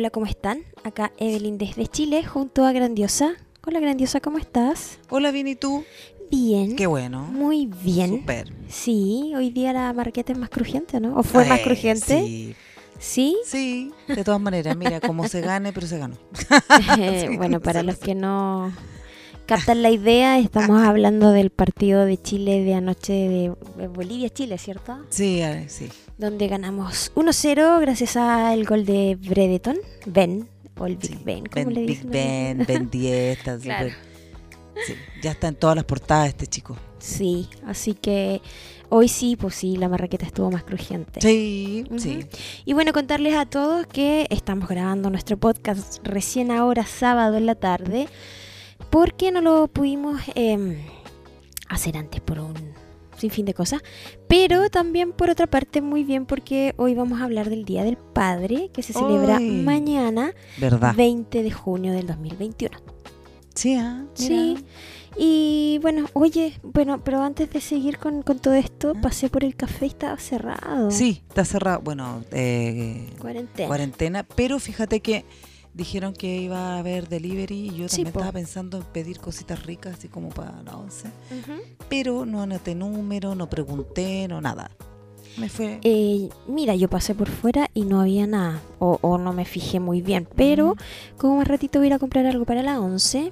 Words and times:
Hola, 0.00 0.08
¿cómo 0.08 0.24
están? 0.24 0.62
Acá 0.82 1.12
Evelyn 1.18 1.58
desde 1.58 1.86
Chile 1.86 2.24
junto 2.24 2.64
a 2.64 2.72
Grandiosa. 2.72 3.34
Hola, 3.66 3.80
Grandiosa, 3.80 4.18
¿cómo 4.20 4.38
estás? 4.38 4.98
Hola, 5.10 5.30
bien, 5.30 5.46
¿y 5.46 5.56
tú? 5.56 5.84
Bien. 6.30 6.74
Qué 6.74 6.86
bueno. 6.86 7.24
Muy 7.24 7.66
bien. 7.66 8.08
Super. 8.08 8.50
Sí, 8.70 9.34
hoy 9.36 9.50
día 9.50 9.74
la 9.74 9.92
marqueta 9.92 10.32
es 10.32 10.38
más 10.38 10.48
crujiente, 10.48 11.00
¿no? 11.00 11.18
¿O 11.18 11.22
fue 11.22 11.44
más 11.44 11.60
Eh, 11.60 11.64
crujiente? 11.64 12.22
Sí. 12.22 12.56
¿Sí? 12.98 13.36
Sí, 13.44 13.92
de 14.08 14.24
todas 14.24 14.40
maneras, 14.40 14.74
mira, 14.74 15.02
como 15.02 15.28
se 15.28 15.42
gane, 15.42 15.70
pero 15.74 15.86
se 15.86 15.98
ganó. 15.98 16.16
Eh, 16.98 17.34
bueno, 17.36 17.60
para 17.60 17.82
los 17.82 17.98
que 17.98 18.14
no 18.14 18.72
captan 19.44 19.82
la 19.82 19.90
idea, 19.90 20.38
estamos 20.38 20.80
hablando 20.80 21.30
del 21.30 21.50
partido 21.50 22.06
de 22.06 22.16
Chile 22.16 22.64
de 22.64 22.72
anoche 22.72 23.12
de 23.12 23.88
Bolivia-Chile, 23.88 24.56
¿cierto? 24.56 24.96
Sí, 25.10 25.42
sí. 25.68 25.90
Donde 26.20 26.48
ganamos 26.48 27.12
1-0 27.14 27.80
gracias 27.80 28.16
al 28.16 28.64
gol 28.66 28.84
de 28.84 29.16
Bredeton, 29.18 29.78
Ben, 30.06 30.46
o 30.78 30.86
el 30.86 30.96
Big 30.96 31.10
sí. 31.12 31.18
Ben, 31.24 31.46
¿cómo 31.46 31.64
Ben- 31.66 31.74
le 31.74 31.80
Big 31.80 31.88
dicen? 32.04 32.10
Ben, 32.10 32.64
Ben 32.66 32.90
10, 32.92 33.38
está 33.38 33.58
Claro. 33.58 33.90
Sí, 34.86 34.94
ya 35.22 35.30
está 35.32 35.48
en 35.48 35.54
todas 35.56 35.76
las 35.76 35.84
portadas 35.84 36.28
este 36.28 36.46
chico. 36.46 36.76
Sí, 36.98 37.48
así 37.66 37.94
que 37.94 38.40
hoy 38.90 39.08
sí, 39.08 39.36
pues 39.36 39.54
sí, 39.54 39.76
la 39.76 39.88
marraqueta 39.88 40.26
estuvo 40.26 40.50
más 40.50 40.62
crujiente. 40.64 41.20
Sí, 41.22 41.84
Ujú. 41.88 41.98
sí. 41.98 42.26
Y 42.66 42.74
bueno, 42.74 42.92
contarles 42.92 43.34
a 43.34 43.46
todos 43.46 43.86
que 43.86 44.26
estamos 44.30 44.68
grabando 44.68 45.08
nuestro 45.10 45.38
podcast 45.38 45.98
recién 46.06 46.50
ahora, 46.50 46.84
sábado 46.86 47.36
en 47.38 47.46
la 47.46 47.54
tarde, 47.54 48.08
porque 48.90 49.32
no 49.32 49.40
lo 49.40 49.68
pudimos 49.68 50.20
em, 50.34 50.76
hacer 51.68 51.96
antes 51.96 52.20
por 52.20 52.38
un 52.40 52.69
sinfín 53.20 53.44
de 53.46 53.54
cosas, 53.54 53.82
pero 54.28 54.70
también 54.70 55.12
por 55.12 55.30
otra 55.30 55.46
parte 55.46 55.80
muy 55.82 56.02
bien 56.04 56.26
porque 56.26 56.74
hoy 56.76 56.94
vamos 56.94 57.20
a 57.20 57.24
hablar 57.24 57.50
del 57.50 57.64
Día 57.64 57.84
del 57.84 57.96
Padre, 57.96 58.70
que 58.72 58.82
se 58.82 58.92
celebra 58.92 59.38
mañana, 59.40 60.32
¿Verdad? 60.58 60.94
20 60.96 61.42
de 61.42 61.50
junio 61.50 61.92
del 61.92 62.06
2021. 62.06 62.76
Sí, 63.54 63.74
ah. 63.74 64.04
Sí. 64.14 64.64
Y 65.16 65.80
bueno, 65.82 66.06
oye, 66.12 66.54
bueno, 66.62 67.02
pero 67.02 67.20
antes 67.22 67.50
de 67.50 67.60
seguir 67.60 67.98
con, 67.98 68.22
con 68.22 68.38
todo 68.38 68.54
esto, 68.54 68.92
Ah. 68.96 69.00
pasé 69.02 69.28
por 69.28 69.42
el 69.44 69.56
café 69.56 69.86
y 69.86 69.88
estaba 69.88 70.16
cerrado. 70.18 70.90
Sí, 70.90 71.22
está 71.28 71.44
cerrado. 71.44 71.80
Bueno, 71.82 72.22
eh, 72.30 73.08
Cuarentena. 73.18 73.66
cuarentena, 73.68 74.22
pero 74.36 74.58
fíjate 74.60 75.00
que 75.00 75.24
dijeron 75.74 76.12
que 76.14 76.36
iba 76.38 76.74
a 76.74 76.78
haber 76.78 77.08
delivery 77.08 77.68
y 77.68 77.76
yo 77.76 77.88
Sí, 77.88 77.96
también 77.98 78.12
po. 78.12 78.18
estaba 78.20 78.32
pensando 78.32 78.78
en 78.78 78.84
pedir 78.84 79.18
cositas 79.20 79.64
ricas, 79.64 79.94
así 79.98 80.08
como 80.08 80.28
para 80.30 80.62
la 80.62 80.76
once. 80.76 81.08
Ujú. 81.08 81.60
Pero 81.88 82.26
no 82.26 82.42
anoté 82.42 82.74
número, 82.74 83.34
no 83.34 83.48
pregunté, 83.48 84.26
no 84.28 84.40
nada. 84.40 84.70
Me 85.36 85.48
fue. 85.48 85.78
Eh, 85.84 86.28
mira, 86.48 86.74
yo 86.74 86.88
pasé 86.90 87.14
por 87.14 87.28
fuera 87.28 87.70
y 87.72 87.82
no 87.82 88.00
había 88.00 88.26
nada, 88.26 88.60
o, 88.80 88.98
o 89.00 89.16
no 89.16 89.32
me 89.32 89.44
fijé 89.44 89.78
muy 89.78 90.02
bien, 90.02 90.26
pero 90.36 90.74
como 91.16 91.36
más 91.36 91.46
ratito 91.46 91.78
voy 91.78 91.86
a 91.86 91.88
ir 91.88 91.92
a 91.94 91.98
comprar 92.00 92.26
algo 92.26 92.44
para 92.44 92.62
la 92.64 92.80
11, 92.80 93.30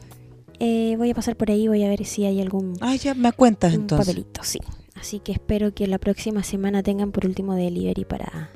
eh, 0.61 0.95
voy 0.97 1.11
a 1.11 1.15
pasar 1.15 1.35
por 1.37 1.51
ahí, 1.51 1.67
voy 1.67 1.83
a 1.85 1.89
ver 1.89 2.05
si 2.05 2.25
hay 2.25 2.41
algún 2.41 2.75
Ah, 2.81 2.95
ya 2.95 3.15
me 3.15 3.33
cuentas 3.33 3.75
entonces. 3.75 4.07
papelito, 4.07 4.43
sí. 4.45 4.61
Así 4.95 5.19
que 5.21 5.33
espero 5.33 5.75
que 5.75 5.87
la 5.89 5.99
próxima 5.99 6.43
semana 6.45 6.83
tengan 6.85 7.11
por 7.13 7.27
último 7.27 7.55
delivery 7.55 8.05
para, 8.05 8.27
para 8.27 8.51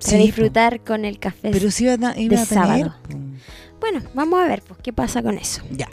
Sí, 0.00 0.16
po. 0.16 0.22
disfrutar 0.24 0.84
con 0.84 1.04
el 1.04 1.18
café. 1.20 1.50
Pero 1.52 1.70
si 1.70 1.84
iban 1.84 2.04
a, 2.04 2.18
iban 2.18 2.36
de 2.36 2.42
a 2.42 2.46
tener. 2.46 2.64
sábado. 2.64 2.94
po. 3.08 3.16
Bueno, 3.80 4.02
vamos 4.14 4.40
a 4.40 4.46
ver 4.46 4.62
pues, 4.62 4.80
qué 4.82 4.92
pasa 4.92 5.22
con 5.22 5.38
eso. 5.38 5.62
Ya. 5.70 5.88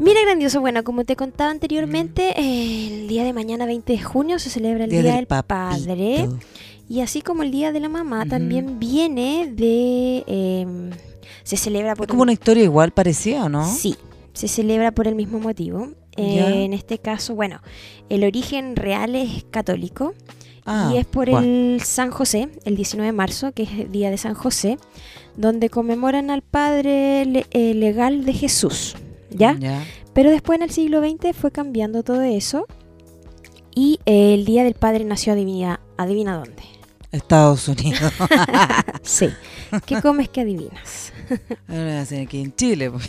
Mira, 0.00 0.20
grandioso, 0.22 0.60
bueno, 0.60 0.84
como 0.84 1.04
te 1.04 1.16
contaba 1.16 1.50
anteriormente, 1.50 2.38
eh, 2.38 3.02
el 3.02 3.08
día 3.08 3.24
de 3.24 3.32
mañana 3.32 3.64
20 3.64 3.92
de 3.92 3.98
junio 3.98 4.38
se 4.38 4.50
celebra 4.50 4.84
el 4.84 4.90
Día, 4.90 5.02
del, 5.02 5.26
papito. 5.26 5.46
Padre. 5.46 6.28
Y 6.88 7.00
así 7.00 7.22
como 7.22 7.42
el 7.42 7.50
Día 7.50 7.72
de 7.72 7.80
la 7.80 7.88
Mamá, 7.88 8.26
también 8.26 8.78
viene 8.78 9.50
de... 9.52 10.22
em, 10.26 10.90
se 11.42 11.56
celebra 11.56 11.96
por... 11.96 12.06
Es 12.06 12.10
como 12.10 12.22
una 12.22 12.32
historia 12.32 12.62
igual 12.62 12.92
parecida, 12.92 13.44
¿o 13.44 13.48
¿no? 13.48 13.66
Sí, 13.66 13.96
se 14.34 14.48
celebra 14.48 14.92
por 14.92 15.08
el 15.08 15.14
mismo 15.14 15.38
motivo. 15.40 15.88
Eh, 16.16 16.64
en 16.64 16.72
este 16.72 16.98
caso, 16.98 17.34
bueno, 17.34 17.60
el 18.08 18.24
origen 18.24 18.76
real 18.76 19.14
es 19.14 19.44
católico 19.50 20.14
Ah, 20.66 20.90
y 20.92 20.98
es 20.98 21.06
por 21.06 21.30
bueno. 21.30 21.46
el 21.46 21.80
San 21.82 22.10
José, 22.10 22.48
el 22.64 22.76
19 22.76 23.06
de 23.06 23.12
marzo, 23.12 23.52
que 23.52 23.62
es 23.62 23.70
el 23.70 23.92
Día 23.92 24.10
de 24.10 24.18
San 24.18 24.34
José, 24.34 24.78
donde 25.36 25.70
conmemoran 25.70 26.30
al 26.30 26.42
Padre 26.42 27.24
le- 27.26 27.46
eh, 27.50 27.74
legal 27.74 28.24
de 28.24 28.32
Jesús. 28.32 28.96
¿Ya? 29.30 29.56
Ya. 29.58 29.84
Pero 30.14 30.30
después 30.30 30.56
en 30.58 30.62
el 30.62 30.70
siglo 30.70 31.00
XX 31.00 31.36
fue 31.36 31.50
cambiando 31.50 32.02
todo 32.02 32.22
eso 32.22 32.66
y 33.74 34.00
eh, 34.06 34.32
el 34.34 34.44
Día 34.46 34.64
del 34.64 34.74
Padre 34.74 35.04
nació, 35.04 35.34
adivina, 35.34 35.80
adivina 35.98 36.36
dónde. 36.36 36.62
Estados 37.12 37.68
Unidos. 37.68 38.12
Sí. 39.02 39.28
¿Qué 39.86 40.00
comes 40.02 40.28
que 40.28 40.40
adivinas? 40.40 41.12
Ahora 41.68 42.00
hacen 42.00 42.22
aquí 42.22 42.40
en 42.40 42.54
Chile. 42.56 42.90
pues. 42.90 43.08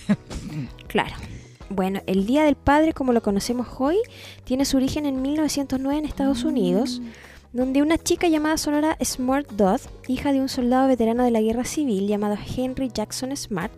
Claro. 0.88 1.16
Bueno, 1.70 2.02
el 2.06 2.26
Día 2.26 2.44
del 2.44 2.56
Padre, 2.56 2.94
como 2.94 3.14
lo 3.14 3.22
conocemos 3.24 3.68
hoy, 3.80 3.98
tiene 4.44 4.64
su 4.66 4.78
origen 4.78 5.06
en 5.06 5.22
1909 5.22 5.98
en 6.00 6.06
Estados 6.06 6.44
Unidos, 6.44 7.02
donde 7.54 7.82
una 7.82 7.98
chica 7.98 8.28
llamada 8.28 8.58
Sonora 8.58 8.98
Smart 9.04 9.50
Dodd, 9.52 9.82
hija 10.08 10.32
de 10.32 10.42
un 10.42 10.50
soldado 10.50 10.88
veterano 10.88 11.24
de 11.24 11.32
la 11.32 11.42
guerra 11.42 11.66
civil 11.66 12.08
llamado 12.08 12.36
Henry 12.56 12.90
Jackson 12.94 13.36
Smart, 13.36 13.72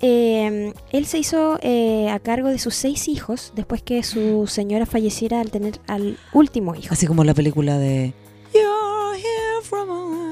eh, 0.00 0.72
él 0.92 1.06
se 1.06 1.18
hizo 1.18 1.58
eh, 1.62 2.08
a 2.10 2.18
cargo 2.18 2.48
de 2.48 2.58
sus 2.58 2.74
seis 2.74 3.08
hijos 3.08 3.52
después 3.54 3.82
que 3.82 4.02
su 4.02 4.46
señora 4.46 4.86
falleciera 4.86 5.40
al 5.40 5.50
tener 5.50 5.80
al 5.86 6.18
último 6.32 6.74
hijo. 6.74 6.92
Así 6.92 7.06
como 7.06 7.24
la 7.24 7.34
película 7.34 7.78
de. 7.78 8.12
You're 8.52 9.16
here 9.16 9.62
from 9.62 9.90
away 9.90 10.24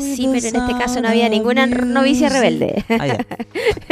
Sí, 0.00 0.28
pero 0.32 0.46
en 0.46 0.56
este 0.56 0.78
caso 0.78 1.00
no 1.00 1.08
había 1.08 1.28
ninguna 1.28 1.66
novicia 1.66 2.28
rebelde. 2.28 2.84
Ah. 2.88 3.18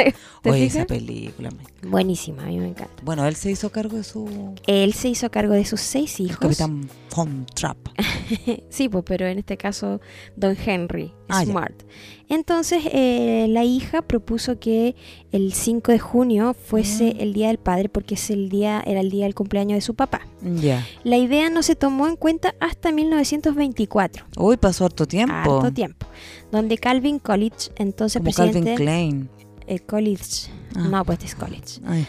¿Te 0.42 0.50
Oye, 0.50 0.64
fijas? 0.64 0.76
esa 0.76 0.86
película. 0.86 1.50
me- 1.50 1.88
Buenísima, 1.90 2.42
a 2.44 2.46
mí 2.46 2.58
me 2.58 2.68
encanta. 2.68 3.02
Bueno, 3.02 3.26
él 3.26 3.34
se 3.36 3.50
hizo 3.50 3.70
cargo 3.70 3.96
de 3.96 4.04
su. 4.04 4.54
Él 4.66 4.92
se 4.94 5.08
hizo 5.08 5.30
cargo 5.30 5.54
de 5.54 5.64
sus 5.64 5.80
seis 5.80 6.18
el 6.20 6.26
hijos. 6.26 6.38
Capitán 6.38 6.88
Von 7.14 7.46
Trapp. 7.54 7.78
Sí, 8.68 8.88
pues, 8.88 9.04
pero 9.06 9.26
en 9.26 9.38
este 9.38 9.56
caso, 9.56 10.00
Don 10.36 10.56
Henry 10.64 11.12
Ah, 11.28 11.42
ya. 11.44 11.50
Smart. 11.50 11.82
Entonces, 12.28 12.82
eh, 12.92 13.46
la 13.48 13.64
hija 13.64 14.02
propuso 14.02 14.58
que 14.58 14.94
el 15.32 15.52
5 15.54 15.92
de 15.92 15.98
junio 15.98 16.54
fuese 16.54 17.14
Mm. 17.14 17.20
el 17.20 17.32
Día 17.32 17.46
del 17.48 17.58
Padre 17.58 17.88
porque 17.88 18.14
es 18.14 18.30
el 18.30 18.48
día, 18.50 18.82
era 18.86 19.00
el 19.00 19.10
día 19.10 19.24
del 19.24 19.34
cumpleaños 19.34 19.76
de 19.76 19.80
su 19.80 19.94
papá. 19.94 20.20
Ya. 20.42 20.86
La 21.04 21.16
idea 21.16 21.48
no 21.50 21.62
se 21.62 21.74
tomó 21.74 22.06
en 22.06 22.16
cuenta 22.16 22.54
hasta 22.60 22.92
1924, 22.92 24.26
Uy, 24.36 24.56
pasó 24.58 24.84
harto 24.84 25.06
tiempo. 25.06 25.32
harto 25.34 25.72
tiempo, 25.72 26.06
donde 26.52 26.76
Calvin 26.78 27.18
College, 27.18 27.70
entonces 27.76 28.20
Como 28.20 28.32
Calvin 28.32 28.52
presidente... 28.62 28.82
Klein. 28.82 29.30
Eh, 29.68 29.78
College, 29.80 30.50
Ah. 30.74 30.86
no, 30.90 31.04
pues 31.04 31.22
es 31.24 31.34
College. 31.34 31.80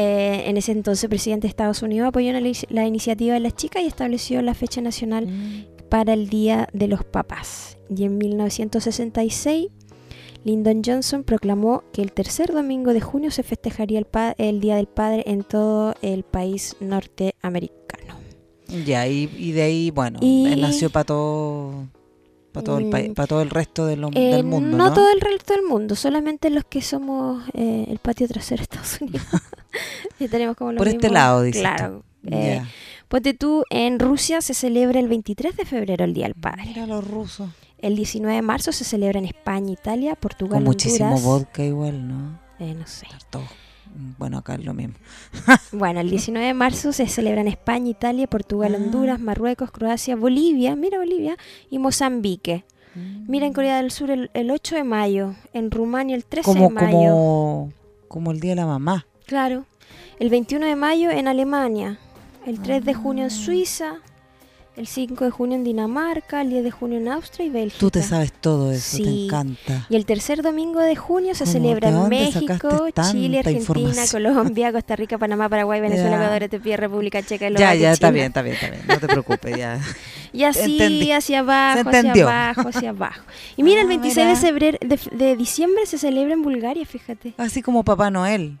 Eh, 0.00 0.44
en 0.46 0.56
ese 0.56 0.70
entonces, 0.72 1.08
presidente 1.10 1.46
de 1.46 1.50
Estados 1.50 1.82
Unidos 1.82 2.08
apoyó 2.08 2.32
la, 2.32 2.40
la 2.68 2.86
iniciativa 2.86 3.34
de 3.34 3.40
las 3.40 3.54
chicas 3.56 3.82
y 3.82 3.86
estableció 3.86 4.40
la 4.42 4.54
fecha 4.54 4.80
nacional 4.80 5.66
para 5.88 6.12
el 6.12 6.28
Día 6.28 6.68
de 6.72 6.86
los 6.86 7.04
Papás. 7.04 7.78
Y 7.94 8.04
en 8.04 8.16
1966, 8.18 9.68
Lyndon 10.44 10.82
Johnson 10.86 11.24
proclamó 11.24 11.82
que 11.92 12.00
el 12.02 12.12
tercer 12.12 12.52
domingo 12.52 12.92
de 12.92 13.00
junio 13.00 13.30
se 13.32 13.42
festejaría 13.42 13.98
el, 13.98 14.04
pa- 14.04 14.34
el 14.38 14.60
Día 14.60 14.76
del 14.76 14.86
Padre 14.86 15.24
en 15.26 15.42
todo 15.42 15.94
el 16.00 16.22
país 16.22 16.76
norteamericano. 16.80 18.14
Ya, 18.86 19.06
y, 19.08 19.28
y 19.36 19.52
de 19.52 19.62
ahí, 19.62 19.90
bueno, 19.90 20.18
Y- 20.22 20.54
nació 20.60 20.90
para 20.90 21.04
todo, 21.06 21.88
para 22.58 22.64
todo, 22.64 22.78
el 22.78 22.90
país, 22.90 23.10
para 23.14 23.26
todo 23.26 23.42
el 23.42 23.50
resto 23.50 23.86
de 23.86 23.96
lo- 23.96 24.10
Eh, 24.14 24.34
del 24.34 24.44
mundo, 24.44 24.76
no, 24.76 24.88
¿no? 24.88 24.92
todo 24.94 25.10
el 25.12 25.20
resto 25.20 25.54
del 25.54 25.62
mundo, 25.64 25.94
solamente 25.96 26.50
los 26.50 26.64
que 26.64 26.82
somos 26.82 27.42
eh, 27.54 27.86
el 27.88 27.98
patio 27.98 28.26
trasero 28.28 28.58
de 28.58 28.62
Estados 28.64 28.98
Unidos. 29.00 29.26
Tenemos 30.30 30.56
como 30.56 30.74
Por 30.74 30.88
este 30.88 31.10
lado, 31.10 31.42
dices 31.42 31.62
tú. 31.62 31.68
Claro. 31.76 32.02
eh, 32.26 32.60
Ya. 32.62 32.68
Ponte 33.08 33.32
tú, 33.32 33.64
en 33.70 33.98
Rusia 33.98 34.42
se 34.42 34.52
celebra 34.52 35.00
el 35.00 35.08
23 35.08 35.56
de 35.56 35.64
febrero 35.64 36.04
el 36.04 36.12
Día 36.12 36.24
del 36.26 36.34
Padre. 36.34 36.64
Mira 36.66 36.86
los 36.86 37.06
rusos. 37.08 37.48
El 37.78 37.96
19 37.96 38.34
de 38.34 38.42
marzo 38.42 38.70
se 38.72 38.84
celebra 38.84 39.18
en 39.18 39.24
España, 39.24 39.72
Italia, 39.72 40.14
Portugal, 40.16 40.56
Con 40.58 40.64
muchísimo 40.64 41.18
vodka 41.20 41.64
igual, 41.64 42.06
¿no? 42.06 42.38
Eh, 42.58 42.74
no 42.74 42.86
sé. 42.86 43.06
Harto. 43.14 43.40
Bueno, 44.18 44.38
acá 44.38 44.54
es 44.54 44.64
lo 44.64 44.74
mismo. 44.74 44.94
Bueno, 45.72 46.00
el 46.00 46.10
19 46.10 46.46
de 46.46 46.54
marzo 46.54 46.92
se 46.92 47.06
celebra 47.06 47.40
en 47.40 47.48
España, 47.48 47.90
Italia, 47.90 48.26
Portugal, 48.26 48.74
Ah. 48.74 48.78
Honduras, 48.78 49.20
Marruecos, 49.20 49.70
Croacia, 49.70 50.16
Bolivia, 50.16 50.74
mira 50.76 50.98
Bolivia, 50.98 51.36
y 51.70 51.78
Mozambique. 51.78 52.64
Mira 53.28 53.46
en 53.46 53.52
Corea 53.52 53.76
del 53.76 53.92
Sur 53.92 54.10
el, 54.10 54.28
el 54.34 54.50
8 54.50 54.74
de 54.74 54.82
mayo, 54.84 55.34
en 55.52 55.70
Rumania 55.70 56.16
el 56.16 56.24
13 56.24 56.44
como, 56.50 56.68
de 56.68 56.74
mayo. 56.74 56.88
como, 56.90 57.72
como 58.08 58.30
el 58.32 58.40
día 58.40 58.52
de 58.52 58.56
la 58.56 58.66
mamá. 58.66 59.06
Claro. 59.26 59.66
El 60.18 60.30
21 60.30 60.66
de 60.66 60.74
mayo 60.74 61.10
en 61.10 61.28
Alemania, 61.28 61.98
el 62.44 62.60
3 62.60 62.84
de 62.84 62.94
junio 62.94 63.24
en 63.24 63.30
Suiza, 63.30 63.98
El 64.78 64.86
5 64.86 65.24
de 65.24 65.30
junio 65.32 65.56
en 65.56 65.64
Dinamarca, 65.64 66.40
el 66.40 66.50
10 66.50 66.62
de 66.62 66.70
junio 66.70 66.98
en 66.98 67.08
Austria 67.08 67.46
y 67.46 67.50
Bélgica. 67.50 67.80
Tú 67.80 67.90
te 67.90 68.00
sabes 68.00 68.32
todo 68.32 68.70
eso, 68.70 68.98
te 68.98 69.24
encanta. 69.24 69.84
Y 69.90 69.96
el 69.96 70.06
tercer 70.06 70.40
domingo 70.40 70.78
de 70.78 70.94
junio 70.94 71.34
se 71.34 71.46
celebra 71.46 71.90
¿De 71.90 71.96
en 71.98 72.08
México, 72.08 72.86
Chile, 73.10 73.40
Argentina? 73.40 74.02
Colombia, 74.08 74.70
Costa 74.78 74.94
Rica, 74.94 75.18
Panamá, 75.18 75.48
Paraguay, 75.48 75.80
Venezuela, 75.80 76.10
Ya. 76.10 76.16
Ecuador, 76.18 76.42
Etiopía, 76.44 76.76
República 76.76 77.20
Checa, 77.24 77.46
Ya, 77.48 77.54
Eslovaquia, 77.54 77.80
ya, 77.80 77.92
está 77.92 78.06
China. 78.06 78.14
bien, 78.14 78.26
está 78.26 78.42
bien, 78.42 78.54
está 78.54 78.70
bien. 78.70 78.82
No 78.86 78.98
te 79.00 79.06
preocupes, 79.08 79.56
ya. 79.56 79.80
Y 80.32 80.44
así 80.44 80.72
Entendí. 80.72 81.10
hacia 81.10 81.40
abajo, 81.40 81.88
hacia 81.90 82.12
abajo, 82.12 82.68
hacia 82.68 82.90
abajo. 82.90 83.22
Y 83.56 83.64
mira, 83.64 83.80
el 83.80 83.86
Ah, 83.86 83.90
26 83.90 84.14
de, 84.16 84.24
mira. 84.26 84.36
febrero, 84.40 84.78
de, 84.80 85.00
de 85.16 85.36
diciembre 85.36 85.86
se 85.86 85.98
celebra 85.98 86.34
en 86.34 86.42
Bulgaria, 86.42 86.86
fíjate. 86.86 87.34
Así 87.36 87.62
como 87.62 87.82
Papá 87.82 88.12
Noel. 88.12 88.58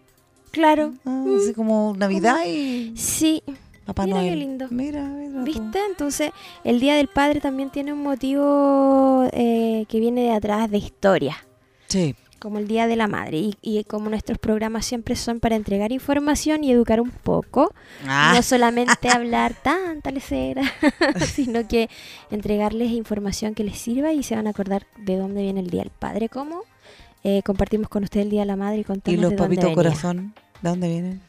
Claro. 0.50 0.94
Ah, 1.06 1.24
así 1.40 1.54
como 1.54 1.94
Navidad 1.96 2.38
y 2.44 2.92
Sí, 2.96 3.42
Papá 3.88 4.04
Mira 4.04 4.20
qué 4.20 4.36
lindo. 4.36 4.66
Mira, 4.70 5.02
mira. 5.02 5.42
¿viste? 5.44 5.78
Entonces, 5.88 6.30
el 6.62 6.78
Día 6.78 6.94
del 6.94 7.08
Padre 7.08 7.40
también 7.40 7.70
tiene 7.70 7.94
un 7.94 8.02
motivo 8.02 9.26
eh, 9.32 9.86
que 9.88 9.98
viene 9.98 10.20
de 10.24 10.32
atrás 10.32 10.70
de 10.70 10.76
historia. 10.76 11.38
Sí, 11.86 12.14
como 12.38 12.58
el 12.58 12.68
Día 12.68 12.86
de 12.86 12.96
la 12.96 13.08
Madre. 13.08 13.38
Y, 13.38 13.56
y 13.62 13.82
como 13.84 14.10
nuestros 14.10 14.36
programas 14.38 14.84
siempre 14.84 15.16
son 15.16 15.40
para 15.40 15.56
entregar 15.56 15.90
información 15.90 16.64
y 16.64 16.70
educar 16.70 17.00
un 17.00 17.10
poco, 17.10 17.72
Ah, 18.06 18.32
no 18.36 18.42
solamente 18.42 19.08
hablar 19.08 19.54
tanta 19.54 20.10
lecera, 20.10 20.62
sino 21.32 21.66
que 21.66 21.88
entregarles 22.30 22.90
información 22.90 23.54
que 23.54 23.64
les 23.64 23.78
sirva 23.78 24.12
y 24.12 24.22
se 24.22 24.36
van 24.36 24.46
a 24.46 24.50
acordar 24.50 24.86
de 24.98 25.16
dónde 25.16 25.40
viene 25.40 25.60
el 25.60 25.70
Día 25.70 25.80
del 25.82 25.92
Padre. 25.92 26.28
¿Cómo? 26.28 26.60
Eh, 27.24 27.40
compartimos 27.42 27.88
con 27.88 28.04
usted 28.04 28.20
el 28.20 28.28
Día 28.28 28.40
de 28.42 28.46
la 28.46 28.56
Madre 28.56 28.76
y 28.76 28.80
¿Y 28.82 28.84
contamos 28.84 29.18
los 29.20 29.30
de 29.30 29.36
dónde 29.36 29.56
papitos 29.56 29.64
venía. 29.64 29.74
corazón? 29.74 30.34
¿De 30.60 30.68
dónde 30.68 30.88
vienen? 30.88 31.20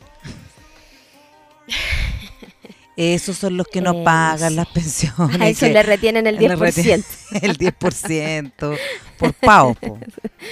Esos 3.01 3.37
son 3.37 3.55
los 3.55 3.65
que 3.67 3.79
no 3.79 4.03
pagan 4.03 4.49
sí. 4.49 4.55
las 4.55 4.67
pensiones. 4.73 5.39
A 5.41 5.47
eso 5.47 5.67
le 5.67 5.83
retienen 5.83 6.27
el 6.27 6.35
le 6.35 6.49
10%. 6.49 6.57
retienen 6.59 7.05
el 7.41 7.57
10% 7.57 8.77
por 9.17 9.33
pavo, 9.33 9.73
po, 9.75 9.97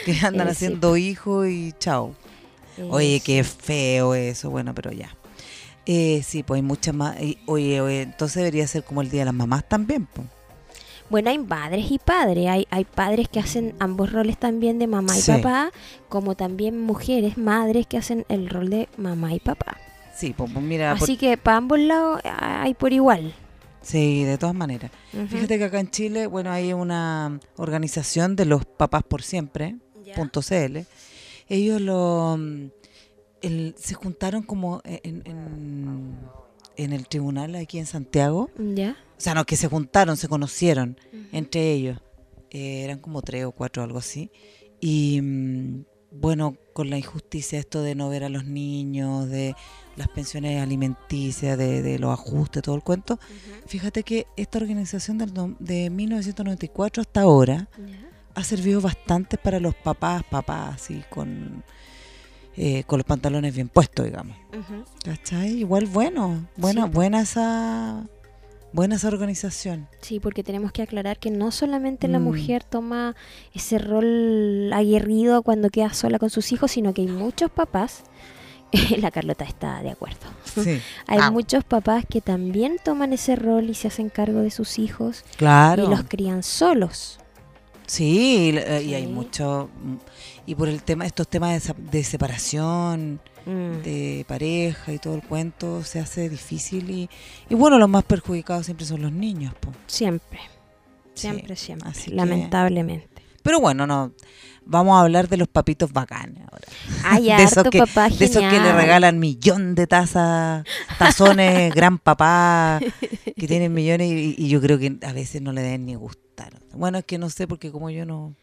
que 0.06 0.14
andan 0.22 0.48
Eh, 0.48 0.52
sí. 0.52 0.66
haciendo 0.66 0.96
hijos 0.96 1.48
y 1.50 1.74
chao. 1.78 2.16
Oye, 2.90 3.20
qué 3.26 3.44
feo 3.44 4.14
eso, 4.16 4.50
bueno, 4.50 4.74
pero 4.76 4.92
ya. 4.92 5.16
Eh, 5.86 6.22
sí, 6.26 6.44
pues 6.44 6.60
hay 6.60 6.62
muchas 6.62 6.94
más. 6.96 7.18
Oye, 7.48 7.82
oye, 7.82 8.02
entonces 8.04 8.36
debería 8.38 8.68
ser 8.68 8.84
como 8.84 9.02
el 9.02 9.10
Día 9.10 9.22
de 9.22 9.26
las 9.26 9.34
Mamás 9.34 9.68
también, 9.68 10.06
pues. 10.06 10.28
Bueno, 11.10 11.30
hay 11.30 11.40
madres 11.40 11.90
y 11.90 12.00
padres. 12.00 12.48
Hay, 12.48 12.68
hay 12.70 12.84
padres 12.86 13.30
que 13.30 13.40
hacen 13.40 13.74
ambos 13.80 14.12
roles 14.12 14.38
también 14.38 14.78
de 14.80 14.88
mamá 14.88 15.18
y 15.18 15.22
Sí. 15.22 15.32
papá, 15.32 15.72
como 16.10 16.36
también 16.36 16.80
mujeres, 16.82 17.38
madres 17.38 17.88
que 17.88 17.98
hacen 17.98 18.26
el 18.30 18.50
rol 18.50 18.70
de 18.70 18.90
mamá 18.98 19.34
y 19.34 19.40
papá. 19.40 19.78
Sí, 20.18 20.34
pues 20.36 20.52
pues 20.52 20.66
por- 20.66 21.04
Así 21.04 21.16
que 21.18 21.38
para 21.38 21.58
ambos 21.58 21.80
lados 21.80 22.20
ah, 22.26 22.64
hay 22.64 22.74
por 22.74 22.92
igual. 22.92 23.34
sí, 23.82 24.24
de 24.24 24.38
todas 24.38 24.56
maneras. 24.56 24.92
Fíjate 25.30 25.58
que 25.60 25.64
acá 25.66 25.80
en 25.80 25.90
Chile, 25.92 26.28
bueno, 26.28 26.52
hay 26.52 26.74
una 26.74 27.40
organización 27.58 28.36
de 28.36 28.46
los 28.46 28.66
papás 28.66 29.04
por 29.04 29.22
siempre, 29.22 29.76
punto 30.16 30.42
.cl. 30.42 30.80
Ellos 31.50 31.80
lo 31.82 32.36
mm, 32.38 32.68
el- 33.42 33.76
se 33.78 33.94
juntaron 33.94 34.42
como 34.44 34.82
en, 34.84 35.22
en, 35.26 36.16
en 36.76 36.94
el 36.94 37.08
tribunal 37.08 37.56
aquí 37.56 37.78
en 37.80 37.86
Santiago. 37.86 38.50
¿Ya? 38.58 38.98
O 39.18 39.22
sea, 39.22 39.34
no, 39.36 39.46
que 39.46 39.56
se 39.56 39.68
juntaron, 39.68 40.18
se 40.18 40.28
conocieron 40.28 40.98
entre 41.32 41.72
ellos. 41.74 42.00
Eh, 42.50 42.84
eran 42.84 43.00
como 43.00 43.22
tres 43.22 43.46
o 43.46 43.52
cuatro, 43.52 43.84
algo 43.84 44.00
así. 44.00 44.32
Y 44.80 45.20
mm, 45.22 45.86
bueno, 46.12 46.56
con 46.74 46.90
la 46.90 46.98
injusticia 46.98 47.60
esto 47.60 47.82
de 47.82 47.94
no 47.96 48.10
ver 48.10 48.24
a 48.24 48.30
los 48.30 48.46
niños, 48.46 49.28
de 49.30 49.56
las 49.98 50.08
pensiones 50.08 50.62
alimenticias, 50.62 51.58
de, 51.58 51.82
de 51.82 52.00
los 52.00 52.12
ajustes, 52.14 52.62
todo 52.64 52.76
el 52.76 52.84
cuento. 52.84 53.20
Fíjate 53.66 54.04
que 54.04 54.28
esta 54.38 54.60
organización 54.60 55.18
del 55.18 55.34
de 55.60 55.90
1994 55.90 57.02
hasta 57.02 57.22
ahora 57.22 57.68
ha 58.36 58.44
servido 58.44 58.80
bastante 58.80 59.38
para 59.38 59.60
los 59.60 59.74
papás, 59.76 60.24
papás, 60.30 60.76
así, 60.76 61.04
con, 61.10 61.64
eh, 62.56 62.84
con 62.86 63.00
los 63.00 63.06
pantalones 63.06 63.54
bien 63.56 63.68
puestos, 63.70 64.06
digamos. 64.06 64.38
¿Cachai? 65.04 65.50
Igual 65.60 65.88
bueno, 65.88 66.48
buena, 66.56 66.86
Sí. 66.86 66.92
buena 66.92 67.22
esa, 67.22 68.04
buena 68.74 68.96
esa 68.98 69.08
organización. 69.08 69.88
Sí, 70.02 70.20
porque 70.20 70.44
tenemos 70.44 70.72
que 70.72 70.84
aclarar 70.84 71.18
que 71.18 71.32
no 71.32 71.50
solamente 71.52 72.08
la 72.08 72.20
Mm. 72.20 72.24
mujer 72.24 72.64
toma 72.64 73.16
ese 73.56 73.80
rol 73.80 74.72
aguerrido 74.74 75.42
cuando 75.42 75.70
queda 75.72 75.92
sola 75.94 76.20
con 76.20 76.30
sus 76.30 76.52
hijos, 76.52 76.70
sino 76.72 76.94
que 76.94 77.02
hay 77.02 77.08
muchos 77.08 77.50
papás, 77.50 78.04
la 78.98 79.12
Carlota 79.12 79.46
está 79.46 79.82
de 79.82 79.92
acuerdo, 79.92 80.28
Sí. 80.44 80.80
hay 81.08 81.20
Ah. 81.22 81.32
muchos 81.32 81.64
papás 81.64 82.06
que 82.10 82.22
también 82.22 82.78
toman 82.84 83.14
ese 83.14 83.36
rol 83.36 83.70
y 83.70 83.74
se 83.76 83.88
hacen 83.88 84.10
cargo 84.10 84.40
de 84.42 84.52
sus 84.52 84.80
hijos 84.80 85.24
Claro. 85.38 85.86
y 85.86 85.88
los 85.90 86.04
crían 86.04 86.44
solos. 86.44 87.20
Sí, 87.86 88.52
y, 88.54 88.58
eh, 88.58 88.84
y 88.84 88.94
hay 88.96 89.08
mucho. 89.08 89.70
mm, 89.82 89.96
Y 90.50 90.56
por 90.56 90.68
el 90.70 90.82
tema, 90.84 91.06
estos 91.06 91.28
temas 91.28 91.74
de, 91.78 92.04
separación, 92.04 93.20
Mm. 93.46 93.82
de 93.84 94.26
pareja 94.28 94.92
y 94.94 94.98
todo 94.98 95.16
el 95.16 95.22
cuento, 95.24 95.84
se 95.84 96.00
hace 96.00 96.28
difícil. 96.30 96.90
Y, 96.90 97.10
y 97.50 97.56
bueno, 97.56 97.78
los 97.80 97.88
más 97.90 98.04
perjudicados 98.04 98.66
siempre 98.66 98.86
son 98.86 99.02
los 99.02 99.12
niños. 99.12 99.54
po. 99.60 99.72
Siempre, 99.88 100.40
Sí, 101.14 101.22
siempre, 101.28 101.56
siempre, 101.56 101.90
así 101.90 102.12
lamentablemente. 102.12 103.17
Pero 103.48 103.62
bueno, 103.62 103.88
no. 103.88 104.12
Vamos 104.66 104.98
a 104.98 105.02
hablar 105.04 105.30
de 105.30 105.38
los 105.38 105.48
papitos 105.48 105.94
bacanes 105.94 106.40
ahora. 106.52 106.68
Hay 107.06 107.24
de 107.38 107.44
esos 107.44 107.64
que, 107.70 107.80
papá 107.80 108.10
de 108.10 108.26
esos 108.26 108.42
que 108.44 108.60
le 108.60 108.74
regalan 108.74 109.18
millón 109.20 109.74
de 109.76 109.88
tazas, 109.88 110.66
tazones, 111.00 111.74
gran 111.76 111.98
papá, 111.98 112.82
que 113.38 113.48
tienen 113.48 113.74
millones 113.74 114.12
y, 114.12 114.36
y 114.38 114.50
yo 114.50 114.60
creo 114.60 114.78
que 114.78 114.98
a 115.04 115.14
veces 115.14 115.42
no 115.42 115.54
le 115.54 115.62
deben 115.62 115.86
ni 115.86 115.96
gustar. 115.96 116.60
Bueno, 116.74 116.98
es 116.98 117.06
que 117.06 117.18
no 117.18 117.30
sé, 117.30 117.48
porque 117.48 117.72
como 117.72 117.90
yo 117.90 118.06
no... 118.06 118.36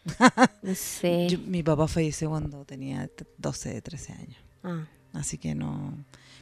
No 0.62 0.74
sé. 0.74 1.26
Yo- 1.30 1.38
mi 1.46 1.62
papá 1.62 1.86
falleció 1.88 2.30
cuando 2.30 2.64
tenía 2.64 3.06
t- 3.08 3.26
12, 3.36 3.82
13 3.82 4.12
años. 4.14 4.38
Ah, 4.64 4.86
Así 5.12 5.36
que 5.36 5.54
no. 5.54 5.92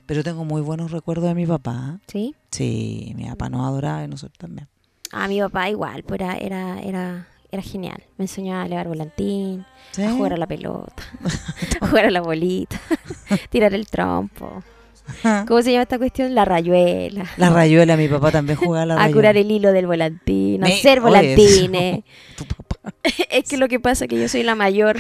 Pero 0.07 0.23
tengo 0.23 0.45
muy 0.45 0.63
buenos 0.63 0.93
recuerdos 0.93 1.25
de 1.27 1.35
mi 1.35 1.47
papá. 1.47 1.99
¿Sí? 2.07 2.37
Sí, 2.53 3.13
mi 3.17 3.25
papá 3.29 3.49
nos 3.51 3.67
adoraba 3.67 4.05
y 4.05 4.09
nosotros 4.09 4.39
también. 4.39 4.69
A 5.11 5.27
mi 5.27 5.41
papá 5.41 5.69
igual, 5.69 6.05
pues 6.05 6.21
era, 6.21 6.39
era, 6.39 6.81
era, 6.81 7.27
era 7.53 7.63
genial. 7.63 8.03
Me 8.17 8.25
enseñó 8.25 8.59
a 8.59 8.67
elevar 8.67 8.89
volantín, 8.89 9.65
¿Sí? 9.93 10.03
a 10.03 10.13
jugar 10.13 10.33
a 10.33 10.37
la 10.39 10.47
pelota, 10.47 11.03
a 11.81 11.87
jugar 11.87 12.07
a 12.07 12.11
la 12.11 12.23
bolita, 12.23 12.81
tirar 13.51 13.75
el 13.75 13.87
trompo. 13.87 14.65
¿Cómo 15.49 15.63
se 15.63 15.73
llama 15.73 15.83
esta 15.83 15.99
cuestión? 15.99 16.35
La 16.35 16.45
rayuela. 16.45 17.27
La 17.37 17.51
rayuela, 17.51 17.97
mi 17.97 18.09
papá 18.09 18.31
también 18.31 18.57
jugaba 18.59 18.83
a 18.83 18.87
la 18.87 18.95
a 18.95 18.97
rayuela. 18.99 19.15
curar 19.15 19.37
el 19.37 19.51
hilo 19.51 19.73
del 19.73 19.87
volantín, 19.87 20.61
Me- 20.61 20.75
hacer 20.75 21.01
volantines. 21.01 22.05
Tu 22.37 22.45
papá. 22.47 22.93
es 23.31 23.49
que 23.49 23.57
lo 23.59 23.69
que 23.69 23.79
pasa 23.79 24.05
es 24.05 24.09
que 24.09 24.19
yo 24.19 24.29
soy 24.29 24.43
la 24.43 24.55
mayor. 24.55 24.97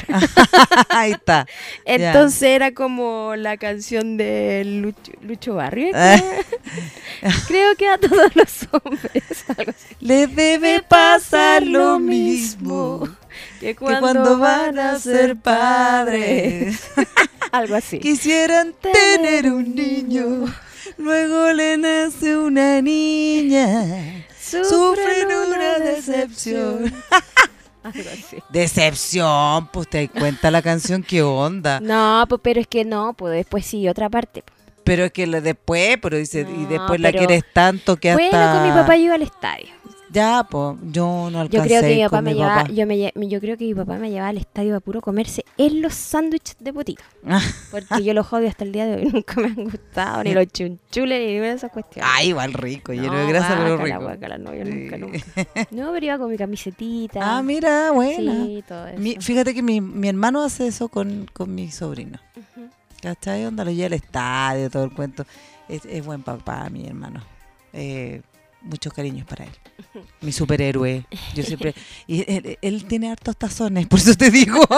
Ahí 0.90 1.12
está. 1.12 1.46
Entonces 1.84 2.42
era 2.42 2.72
como 2.74 3.34
la 3.36 3.56
canción 3.56 4.16
de 4.16 4.62
Lucho, 4.64 5.12
Lucho 5.22 5.54
Barrio. 5.54 5.90
Ah. 5.94 6.20
Creo 7.48 7.74
que 7.76 7.88
a 7.88 7.98
todos 7.98 8.36
los 8.36 8.68
hombres. 8.70 9.44
Algo 9.56 9.70
así. 9.70 9.96
Le 10.00 10.26
debe 10.26 10.82
pasar 10.82 11.66
lo 11.66 11.98
mismo 11.98 13.08
que 13.60 13.66
que 13.68 13.74
cuando 13.74 14.38
van 14.38 14.78
a 14.78 14.98
ser 14.98 15.36
padres. 15.36 16.80
Algo 17.52 17.74
así. 17.74 17.98
Quisieran 17.98 18.74
tener 18.80 19.52
un 19.52 19.74
niño, 19.74 20.46
luego 20.96 21.52
le 21.52 21.76
nace 21.76 22.36
una 22.36 22.80
niña. 22.80 24.24
Sufren 24.40 25.26
una 25.48 25.78
decepción. 25.78 26.92
Algo 27.82 28.10
así. 28.10 28.38
Decepción, 28.50 29.68
pues 29.72 29.88
te 29.88 30.08
cuenta 30.08 30.50
la 30.50 30.62
canción, 30.62 31.02
qué 31.02 31.22
onda. 31.22 31.80
No, 31.80 32.24
pues, 32.28 32.40
pero 32.42 32.60
es 32.60 32.66
que 32.66 32.84
no, 32.84 33.12
pues 33.14 33.34
después 33.34 33.66
sí, 33.66 33.88
otra 33.88 34.08
parte. 34.08 34.42
pues. 34.42 34.62
Pero 34.84 35.04
es 35.04 35.12
que 35.12 35.26
después, 35.26 35.96
pero 36.00 36.16
dice, 36.16 36.40
y 36.48 36.64
después 36.66 37.00
la 37.00 37.10
pero- 37.10 37.26
quieres 37.26 37.44
tanto 37.52 37.96
que 37.96 38.10
hasta... 38.10 38.22
Bueno, 38.22 38.52
con 38.54 38.62
mi 38.68 38.70
papá 38.80 38.96
yo 38.96 39.04
iba 39.04 39.14
al 39.14 39.22
estadio. 39.22 39.68
Ya, 40.12 40.46
pues, 40.50 40.76
yo 40.90 41.28
no 41.32 41.40
alcancé 41.40 41.56
Yo 41.56 41.62
creo 41.64 41.82
que 41.82 41.94
mi 41.96 42.02
papá 42.04 42.16
con 42.16 42.24
me 42.24 42.30
mi 42.32 42.36
llevaba, 42.36 42.62
papá. 42.62 42.72
yo, 42.72 42.86
me, 42.86 43.12
yo 43.28 43.40
creo 43.40 43.56
que 43.56 43.64
mi 43.64 43.74
papá 43.74 43.96
me 43.96 44.10
llevaba 44.10 44.28
al 44.28 44.36
estadio 44.36 44.76
a 44.76 44.80
puro 44.80 45.00
comerse 45.00 45.44
en 45.56 45.80
los 45.80 45.94
sándwiches 45.94 46.56
de 46.60 46.72
potito. 46.72 47.02
Porque 47.70 48.04
yo 48.04 48.12
los 48.12 48.30
odio 48.32 48.48
hasta 48.48 48.64
el 48.64 48.72
día 48.72 48.84
de 48.86 48.96
hoy, 48.96 49.04
nunca 49.12 49.40
me 49.40 49.46
han 49.46 49.64
gustado, 49.64 50.22
ni 50.24 50.34
los 50.34 50.46
chunchules, 50.48 51.18
ni 51.20 51.26
ninguna 51.28 51.48
de 51.48 51.54
esas 51.54 51.70
cuestiones. 51.72 52.10
Ay, 52.14 52.28
igual 52.28 52.52
rico, 52.52 52.92
lleno 52.92 53.12
No, 53.12 53.18
de 53.20 53.26
grasa, 53.28 53.56
pero 53.56 53.76
rico. 53.78 54.00
guácala, 54.00 54.36
no, 54.38 54.54
yo 54.54 54.64
Sí. 54.66 54.70
nunca, 54.70 54.98
nunca. 54.98 55.18
No, 55.70 55.92
pero 55.92 56.04
iba 56.06 56.18
con 56.18 56.30
mi 56.30 56.36
camisetita. 56.36 57.20
Ah, 57.22 57.42
mira, 57.42 57.90
buena. 57.92 58.44
Sí, 58.44 58.62
todo 58.68 58.86
eso. 58.88 58.98
Mi- 59.00 59.16
fíjate 59.16 59.54
que 59.54 59.62
mi, 59.62 59.80
mi 59.80 60.08
hermano 60.08 60.42
hace 60.44 60.66
eso 60.66 60.88
con, 60.88 61.26
con 61.32 61.54
mi 61.54 61.70
sobrino. 61.70 62.18
¿Cachai? 63.00 63.46
Onda 63.46 63.64
lo 63.64 63.70
lleva 63.70 63.86
al 63.86 63.92
estadio, 63.94 64.68
todo 64.70 64.84
el 64.84 64.92
cuento. 64.92 65.24
Es, 65.68 65.84
es 65.86 66.04
buen 66.04 66.22
papá, 66.22 66.68
mi 66.70 66.86
hermano. 66.86 67.20
Eh, 67.72 68.20
muchos 68.64 68.92
cariños 68.92 69.26
para 69.26 69.44
él. 69.44 69.50
Mi 70.20 70.32
superhéroe. 70.32 71.04
Yo 71.34 71.42
siempre. 71.42 71.74
Y 72.06 72.20
él, 72.30 72.58
él 72.62 72.84
tiene 72.86 73.10
hartos 73.10 73.36
tazones, 73.36 73.86
por 73.86 73.98
eso 73.98 74.14
te 74.14 74.30
digo. 74.30 74.60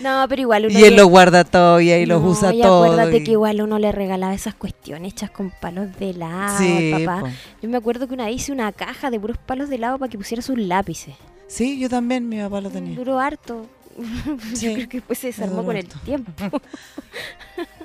No, 0.00 0.24
pero 0.28 0.42
igual 0.42 0.66
uno 0.66 0.78
Y 0.78 0.84
él 0.84 0.90
le- 0.90 0.96
lo 0.96 1.06
guarda 1.08 1.44
todo 1.44 1.80
y 1.80 1.90
ahí 1.90 2.06
los 2.06 2.22
No, 2.22 2.28
usa 2.30 2.54
y 2.54 2.62
todo. 2.62 2.84
acuérdate 2.84 3.18
y- 3.18 3.24
que 3.24 3.32
igual 3.32 3.60
uno 3.60 3.78
le 3.78 3.92
regalaba 3.92 4.32
esas 4.32 4.54
cuestiones 4.54 5.12
hechas 5.12 5.30
con 5.30 5.50
palos 5.50 5.88
de 5.98 6.10
helado 6.10 6.56
Sí, 6.58 6.92
papá. 7.04 7.20
po. 7.20 7.28
Yo 7.62 7.68
me 7.68 7.76
acuerdo 7.76 8.06
que 8.08 8.14
una 8.14 8.26
vez 8.26 8.36
hice 8.36 8.52
una 8.52 8.72
caja 8.72 9.10
de 9.10 9.18
puros 9.20 9.36
palos 9.38 9.68
de 9.68 9.74
helado 9.76 9.98
para 9.98 10.08
que 10.10 10.16
pusiera 10.16 10.40
sus 10.42 10.56
lápices. 10.58 11.14
Sí, 11.48 11.78
yo 11.80 11.88
también, 11.90 12.28
mi 12.28 12.38
papá 12.40 12.60
lo 12.60 12.70
tenía. 12.70 12.94
Duró 12.96 13.18
harto. 13.18 13.66
Sí, 14.54 14.66
Yo 14.68 14.74
creo 14.74 14.88
que 14.88 14.96
después 14.98 15.18
se 15.18 15.26
desarmó 15.28 15.64
con 15.64 15.76
el 15.76 15.86
tiempo. 15.88 16.32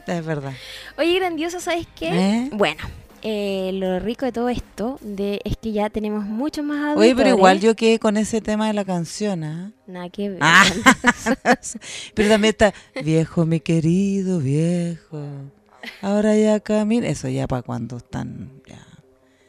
Es 0.07 0.23
verdad. 0.23 0.53
Oye, 0.99 1.15
grandiosa, 1.15 1.59
¿sabes 1.59 1.87
qué? 1.95 2.09
¿Eh? 2.09 2.49
Bueno, 2.53 2.83
eh, 3.27 3.71
lo 3.73 3.99
rico 3.99 4.23
de 4.27 4.31
todo 4.31 4.49
esto 4.49 4.99
de, 5.01 5.41
es 5.45 5.57
que 5.57 5.71
ya 5.71 5.89
tenemos 5.89 6.25
muchos 6.25 6.63
más 6.63 6.77
adultos. 6.77 7.01
Oye, 7.01 7.15
pero 7.15 7.29
igual 7.29 7.59
yo 7.59 7.75
quedé 7.75 7.97
con 7.97 8.17
ese 8.17 8.39
tema 8.39 8.67
de 8.67 8.73
la 8.73 8.85
canción, 8.85 9.43
¿ah? 9.43 9.71
Nada 9.87 10.09
que 10.09 10.29
ver. 10.29 10.37
Ah. 10.41 10.63
pero 12.13 12.29
también 12.29 12.51
está, 12.51 12.75
viejo, 13.03 13.47
mi 13.47 13.61
querido 13.61 14.37
viejo, 14.37 15.23
ahora 16.03 16.37
ya 16.37 16.59
camina. 16.59 17.07
Eso 17.07 17.27
ya 17.27 17.47
para 17.47 17.63
cuando 17.63 17.97
están, 17.97 18.61
ya. 18.67 18.85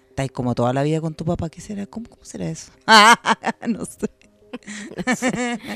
Estáis 0.09 0.33
como 0.33 0.55
toda 0.55 0.73
la 0.73 0.83
vida 0.83 1.03
con 1.03 1.15
tu 1.15 1.27
papá, 1.27 1.51
¿qué 1.51 1.61
será? 1.61 1.85
¿Cómo, 1.85 2.09
cómo 2.09 2.25
será 2.25 2.49
eso? 2.49 2.73
no 3.69 3.85
sé. 3.85 4.09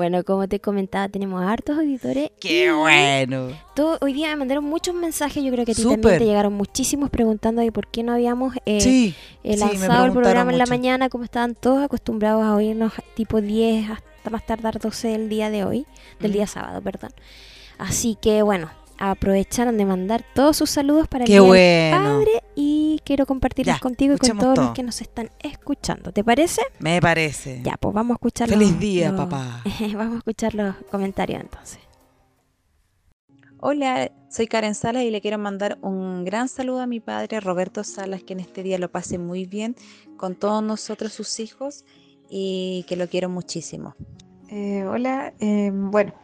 Bueno, 0.00 0.24
como 0.24 0.48
te 0.48 0.60
comentaba, 0.60 1.10
tenemos 1.10 1.42
hartos 1.42 1.76
auditores. 1.76 2.30
¡Qué 2.40 2.72
bueno! 2.72 3.48
todo- 3.74 3.98
hoy 4.00 4.14
día 4.14 4.28
me 4.28 4.36
mandaron 4.36 4.64
muchos 4.64 4.94
mensajes. 4.94 5.44
Yo 5.44 5.52
creo 5.52 5.66
que 5.66 5.72
a 5.72 5.74
ti 5.74 5.82
Súper. 5.82 6.00
también 6.00 6.18
te 6.20 6.24
llegaron 6.24 6.54
muchísimos 6.54 7.10
preguntando 7.10 7.60
de 7.60 7.70
por 7.70 7.86
qué 7.86 8.02
no 8.02 8.12
habíamos 8.14 8.54
eh, 8.64 8.80
sí, 8.80 9.14
eh, 9.44 9.58
sí, 9.58 9.60
lanzado 9.60 10.06
el 10.06 10.12
programa 10.12 10.52
en 10.52 10.56
la 10.58 10.64
mañana, 10.64 11.10
como 11.10 11.24
estaban 11.24 11.54
todos 11.54 11.82
acostumbrados 11.84 12.42
a 12.42 12.54
oírnos 12.54 12.94
tipo 13.14 13.42
10 13.42 13.90
hasta 13.90 14.30
más 14.30 14.46
tardar 14.46 14.78
12 14.80 15.08
del 15.08 15.28
día 15.28 15.50
de 15.50 15.64
hoy, 15.66 15.84
del 16.18 16.30
Mm. 16.30 16.34
día 16.34 16.46
sábado, 16.46 16.80
perdón. 16.80 17.10
Así 17.76 18.16
que 18.22 18.40
bueno, 18.40 18.70
aprovecharon 19.00 19.76
de 19.78 19.84
mandar 19.86 20.24
todos 20.34 20.56
sus 20.56 20.70
saludos 20.70 21.08
para 21.08 21.24
el 21.24 21.26
¡Qué 21.26 21.32
Día 21.32 21.40
del 21.40 21.48
bueno! 21.48 21.96
Padre 22.18 22.42
y 22.54 23.00
quiero 23.04 23.26
compartirlos 23.26 23.76
Ya, 23.76 23.80
contigo 23.80 24.14
y 24.14 24.18
con 24.18 24.38
todos 24.38 24.56
los 24.58 24.70
que 24.72 24.82
nos 24.82 25.00
están 25.00 25.30
escuchando. 25.40 26.12
¿Te 26.12 26.22
parece? 26.22 26.62
Me 26.78 27.00
parece. 27.00 27.60
Ya, 27.64 27.76
pues 27.80 27.94
vamos 27.94 28.14
a 28.14 28.16
escuchar 28.16 28.48
Feliz 28.48 28.70
los- 28.72 28.78
día, 28.80 29.10
los- 29.10 29.20
papá. 29.20 29.62
vamos 29.94 30.14
a 30.14 30.18
escuchar 30.18 30.54
los 30.54 30.76
comentarios 30.90 31.40
entonces. 31.40 31.80
Hola, 33.62 34.10
soy 34.30 34.46
Karen 34.46 34.74
Salas 34.74 35.02
y 35.04 35.10
le 35.10 35.20
quiero 35.20 35.36
mandar 35.38 35.78
un 35.82 36.24
gran 36.24 36.48
saludo 36.48 36.80
a 36.80 36.86
mi 36.86 37.00
padre 37.00 37.40
Roberto 37.40 37.84
Salas, 37.84 38.22
que 38.22 38.32
en 38.32 38.40
este 38.40 38.62
día 38.62 38.78
lo 38.78 38.90
pase 38.90 39.18
muy 39.18 39.44
bien 39.44 39.76
con 40.16 40.34
todos 40.34 40.62
nosotros, 40.62 41.12
sus 41.12 41.40
hijos, 41.40 41.84
y 42.30 42.84
que 42.88 42.96
lo 42.96 43.08
quiero 43.08 43.28
muchísimo. 43.28 43.94
Eh, 44.48 44.84
hola, 44.84 45.34
eh, 45.40 45.70
bueno, 45.74 46.14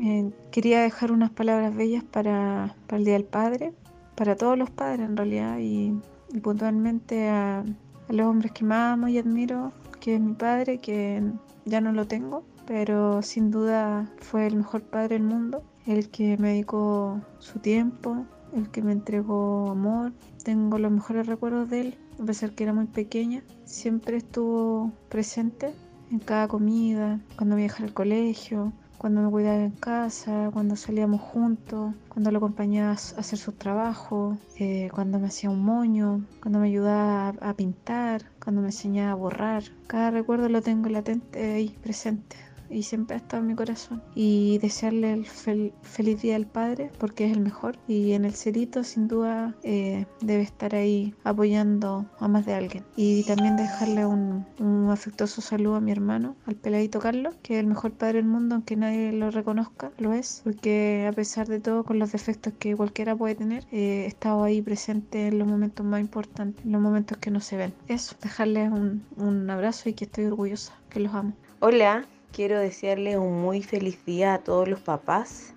eh, 0.00 0.30
quería 0.50 0.82
dejar 0.82 1.12
unas 1.12 1.30
palabras 1.30 1.74
bellas 1.74 2.04
para, 2.04 2.74
para 2.86 2.98
el 2.98 3.04
Día 3.04 3.14
del 3.14 3.24
Padre, 3.24 3.72
para 4.14 4.36
todos 4.36 4.58
los 4.58 4.70
padres 4.70 5.08
en 5.08 5.16
realidad, 5.16 5.58
y, 5.60 5.94
puntualmente 6.42 7.28
a, 7.28 7.64
los 8.08 8.26
hombres 8.26 8.52
que 8.52 8.64
más 8.64 8.94
amo 8.94 9.08
y 9.08 9.18
admiro, 9.18 9.72
que 10.00 10.14
es 10.14 10.20
mi 10.20 10.34
padre, 10.34 10.78
que 10.78 11.22
ya 11.64 11.80
no 11.80 11.92
lo 11.92 12.06
tengo, 12.06 12.44
pero 12.66 13.22
sin 13.22 13.50
duda 13.50 14.08
fue 14.18 14.46
el 14.46 14.56
mejor 14.56 14.82
padre 14.82 15.16
del 15.16 15.24
mundo, 15.24 15.64
el 15.86 16.08
que 16.08 16.36
me 16.38 16.50
dedicó 16.50 17.20
su 17.38 17.58
tiempo, 17.58 18.24
el 18.54 18.70
que 18.70 18.82
me 18.82 18.92
entregó 18.92 19.70
amor. 19.70 20.12
Tengo 20.44 20.78
los 20.78 20.92
mejores 20.92 21.26
recuerdos 21.26 21.68
de 21.70 21.80
él, 21.80 21.98
a 22.20 22.24
pesar 22.24 22.52
que 22.52 22.64
era 22.64 22.72
muy 22.72 22.86
pequeña, 22.86 23.42
siempre 23.64 24.18
estuvo 24.18 24.92
presente 25.08 25.72
en 26.10 26.20
cada 26.20 26.46
comida, 26.46 27.20
cuando 27.36 27.56
me 27.56 27.68
al 27.68 27.92
colegio, 27.92 28.72
cuando 28.98 29.22
me 29.22 29.30
cuidaba 29.30 29.62
en 29.62 29.70
casa, 29.70 30.50
cuando 30.52 30.76
salíamos 30.76 31.20
juntos, 31.20 31.94
cuando 32.08 32.30
lo 32.30 32.38
acompañaba 32.38 32.90
a 32.90 32.94
hacer 32.94 33.38
sus 33.38 33.56
trabajos, 33.56 34.38
eh, 34.58 34.88
cuando 34.92 35.18
me 35.18 35.26
hacía 35.28 35.50
un 35.50 35.62
moño, 35.64 36.24
cuando 36.40 36.58
me 36.58 36.68
ayudaba 36.68 37.34
a, 37.40 37.54
pintar, 37.54 38.22
cuando 38.42 38.62
me 38.62 38.68
enseñaba 38.68 39.12
a 39.12 39.14
borrar. 39.14 39.62
Cada 39.86 40.10
recuerdo 40.10 40.48
lo 40.48 40.62
tengo 40.62 40.88
latente 40.88 41.54
ahí, 41.54 41.76
presente. 41.82 42.36
Y 42.70 42.82
siempre 42.82 43.14
ha 43.14 43.18
estado 43.18 43.40
en 43.42 43.46
mi 43.48 43.54
corazón. 43.54 44.02
Y 44.14 44.58
desearle 44.58 45.12
el 45.12 45.24
fel- 45.26 45.72
feliz 45.82 46.22
día 46.22 46.36
al 46.36 46.46
padre, 46.46 46.90
porque 46.98 47.26
es 47.26 47.32
el 47.32 47.40
mejor. 47.40 47.78
Y 47.88 48.12
en 48.12 48.24
el 48.24 48.34
cerito, 48.34 48.84
sin 48.84 49.08
duda, 49.08 49.54
eh, 49.62 50.06
debe 50.20 50.42
estar 50.42 50.74
ahí 50.74 51.14
apoyando 51.24 52.06
a 52.18 52.28
más 52.28 52.46
de 52.46 52.54
alguien. 52.54 52.84
Y 52.96 53.24
también 53.24 53.56
dejarle 53.56 54.06
un, 54.06 54.46
un 54.58 54.90
afectuoso 54.90 55.40
saludo 55.40 55.76
a 55.76 55.80
mi 55.80 55.92
hermano, 55.92 56.36
al 56.46 56.54
peladito 56.56 56.98
Carlos, 56.98 57.34
que 57.42 57.54
es 57.54 57.60
el 57.60 57.66
mejor 57.66 57.92
padre 57.92 58.14
del 58.14 58.26
mundo, 58.26 58.54
aunque 58.56 58.76
nadie 58.76 59.12
lo 59.12 59.30
reconozca, 59.30 59.90
lo 59.98 60.12
es, 60.12 60.40
porque 60.44 61.06
a 61.08 61.12
pesar 61.12 61.46
de 61.46 61.60
todo, 61.60 61.84
con 61.84 61.98
los 61.98 62.12
defectos 62.12 62.52
que 62.58 62.76
cualquiera 62.76 63.14
puede 63.16 63.34
tener, 63.34 63.64
eh, 63.72 64.04
he 64.04 64.06
estado 64.06 64.42
ahí 64.44 64.62
presente 64.62 65.28
en 65.28 65.38
los 65.38 65.46
momentos 65.48 65.84
más 65.84 66.00
importantes, 66.00 66.64
en 66.64 66.72
los 66.72 66.80
momentos 66.80 67.18
que 67.18 67.30
no 67.30 67.40
se 67.40 67.56
ven. 67.56 67.74
Eso, 67.88 68.16
dejarles 68.22 68.70
un, 68.70 69.04
un 69.16 69.48
abrazo 69.50 69.88
y 69.88 69.92
que 69.94 70.04
estoy 70.04 70.24
orgullosa, 70.24 70.72
que 70.90 71.00
los 71.00 71.14
amo. 71.14 71.32
Hola, 71.60 72.04
quiero 72.36 72.60
desearles 72.60 73.16
un 73.16 73.40
muy 73.40 73.62
feliz 73.62 74.04
día 74.04 74.34
a 74.34 74.38
todos 74.40 74.68
los 74.68 74.78
papás. 74.80 75.54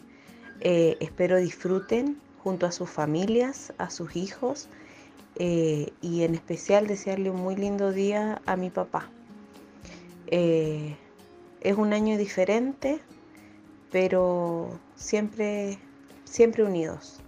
Eh, 0.62 0.95
espero 1.01 1.36
disfruten 1.36 2.17
junto 2.41 2.65
a 2.65 2.71
sus 2.71 2.89
familias, 2.89 3.74
a 3.77 3.89
sus 3.89 4.15
hijos 4.15 4.69
eh, 5.36 5.91
y 6.01 6.24
en 6.24 6.36
especial 6.36 6.88
desearle 6.88 7.31
un 7.31 7.41
muy 7.41 7.57
lindo 7.57 7.91
día 7.91 8.41
a 8.45 8.55
mi 8.55 8.69
papá. 8.69 9.09
Eh, 10.27 10.95
es 11.59 11.75
un 11.75 11.91
año 11.91 12.17
diferente, 12.17 13.01
pero 13.91 14.69
siempre, 14.95 15.79
siempre 16.24 16.63
unidos. 16.63 17.19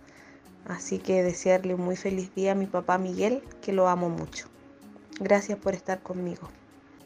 Así 0.66 0.98
que 0.98 1.24
desearle 1.24 1.74
un 1.74 1.82
muy 1.82 1.98
feliz 1.98 2.34
día 2.36 2.54
a 2.54 2.56
mi 2.56 2.68
papá 2.68 2.98
Miguel, 2.98 3.44
que 3.62 3.74
lo 3.74 3.90
amo 3.90 4.08
mucho. 4.08 4.48
Gracias 5.20 5.60
por 5.60 5.74
estar 5.74 6.02
conmigo. 6.02 6.48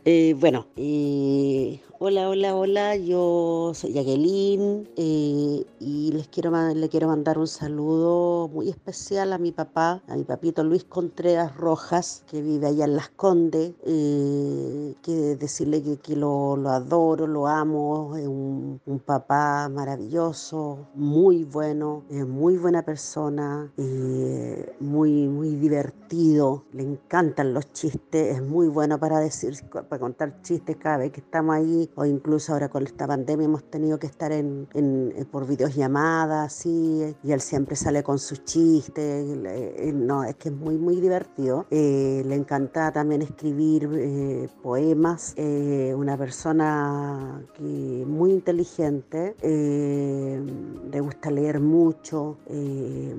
Eh, 0.08 0.36
bueno, 0.40 0.68
eh, 0.76 1.82
hola, 1.98 2.30
hola, 2.30 2.56
hola, 2.56 2.96
yo 2.96 3.72
soy 3.74 3.94
Jacqueline 3.94 4.88
eh, 4.98 5.66
y 5.80 6.12
les 6.12 6.28
quiero, 6.28 6.52
le 6.76 6.90
quiero 6.90 7.08
mandar 7.08 7.40
un 7.40 7.48
saludo 7.48 8.48
muy 8.48 8.70
especial 8.70 9.34
a 9.34 9.40
mi 9.40 9.52
papá, 9.52 10.04
a 10.08 10.16
mi 10.16 10.24
papito 10.24 10.64
Luis 10.64 10.84
Contreras 10.84 11.58
Rojas, 11.58 12.24
que 12.28 12.44
vive 12.44 12.68
allá 12.68 12.86
en 12.86 12.96
Las 12.96 13.10
Condes, 13.10 13.74
que 13.82 15.38
decirle 15.40 15.82
que, 15.98 16.16
lo, 16.16 16.54
adoro, 16.70 17.26
lo 17.26 17.48
amo, 17.48 18.16
es 18.16 18.28
un, 18.28 18.80
papá 19.04 19.70
maravilloso, 19.70 20.88
muy 20.94 21.46
bueno, 21.46 22.04
es 22.12 22.28
muy 22.28 22.58
buena 22.58 22.84
persona, 22.84 23.72
muy, 24.80 25.28
muy 25.28 25.56
divertido, 25.56 26.64
le 26.74 26.84
encantan 26.84 27.56
los 27.56 27.72
chistes, 27.74 28.38
es 28.38 28.44
muy 28.44 28.68
bueno 28.68 29.00
para 29.00 29.20
decir, 29.20 29.56
contar 30.00 30.42
chistes 30.42 30.78
cada 30.78 30.98
vez 30.98 31.12
que 31.12 31.22
estamos 31.22 31.56
ahí, 31.56 31.90
o 31.96 32.06
incluso 32.06 32.54
ahora 32.54 32.70
con 32.70 32.84
esta 32.84 33.08
pandemia 33.08 33.46
hemos 33.46 33.64
tenido 33.70 33.98
que 34.00 34.08
estar 34.08 34.32
en, 34.32 34.68
en- 34.74 35.14
en- 35.16 35.26
por 35.26 35.46
videollamadas, 35.48 36.46
así, 36.56 37.16
y 37.24 37.32
él 37.32 37.42
siempre 37.42 37.76
sale 37.76 38.04
con 38.04 38.20
sus 38.20 38.44
chistes, 38.46 39.26
eh, 39.46 39.92
no, 39.94 40.24
es 40.24 40.36
que 40.36 40.50
es 40.50 40.56
muy, 40.56 40.78
muy 40.78 41.00
divertido. 41.02 41.66
Eh, 41.72 42.24
le 42.26 42.36
encanta 42.36 42.92
también 42.92 43.22
escribir 43.22 43.90
eh, 43.94 44.48
poemas, 44.64 45.34
eh, 45.38 45.94
una 45.98 46.18
persona 46.18 47.42
que, 47.56 48.04
muy 48.08 48.32
inteligente, 48.32 49.36
eh, 49.42 50.42
le 50.92 51.00
gusta 51.02 51.32
leer 51.32 51.60
mucho, 51.60 52.38
eh, 52.48 53.16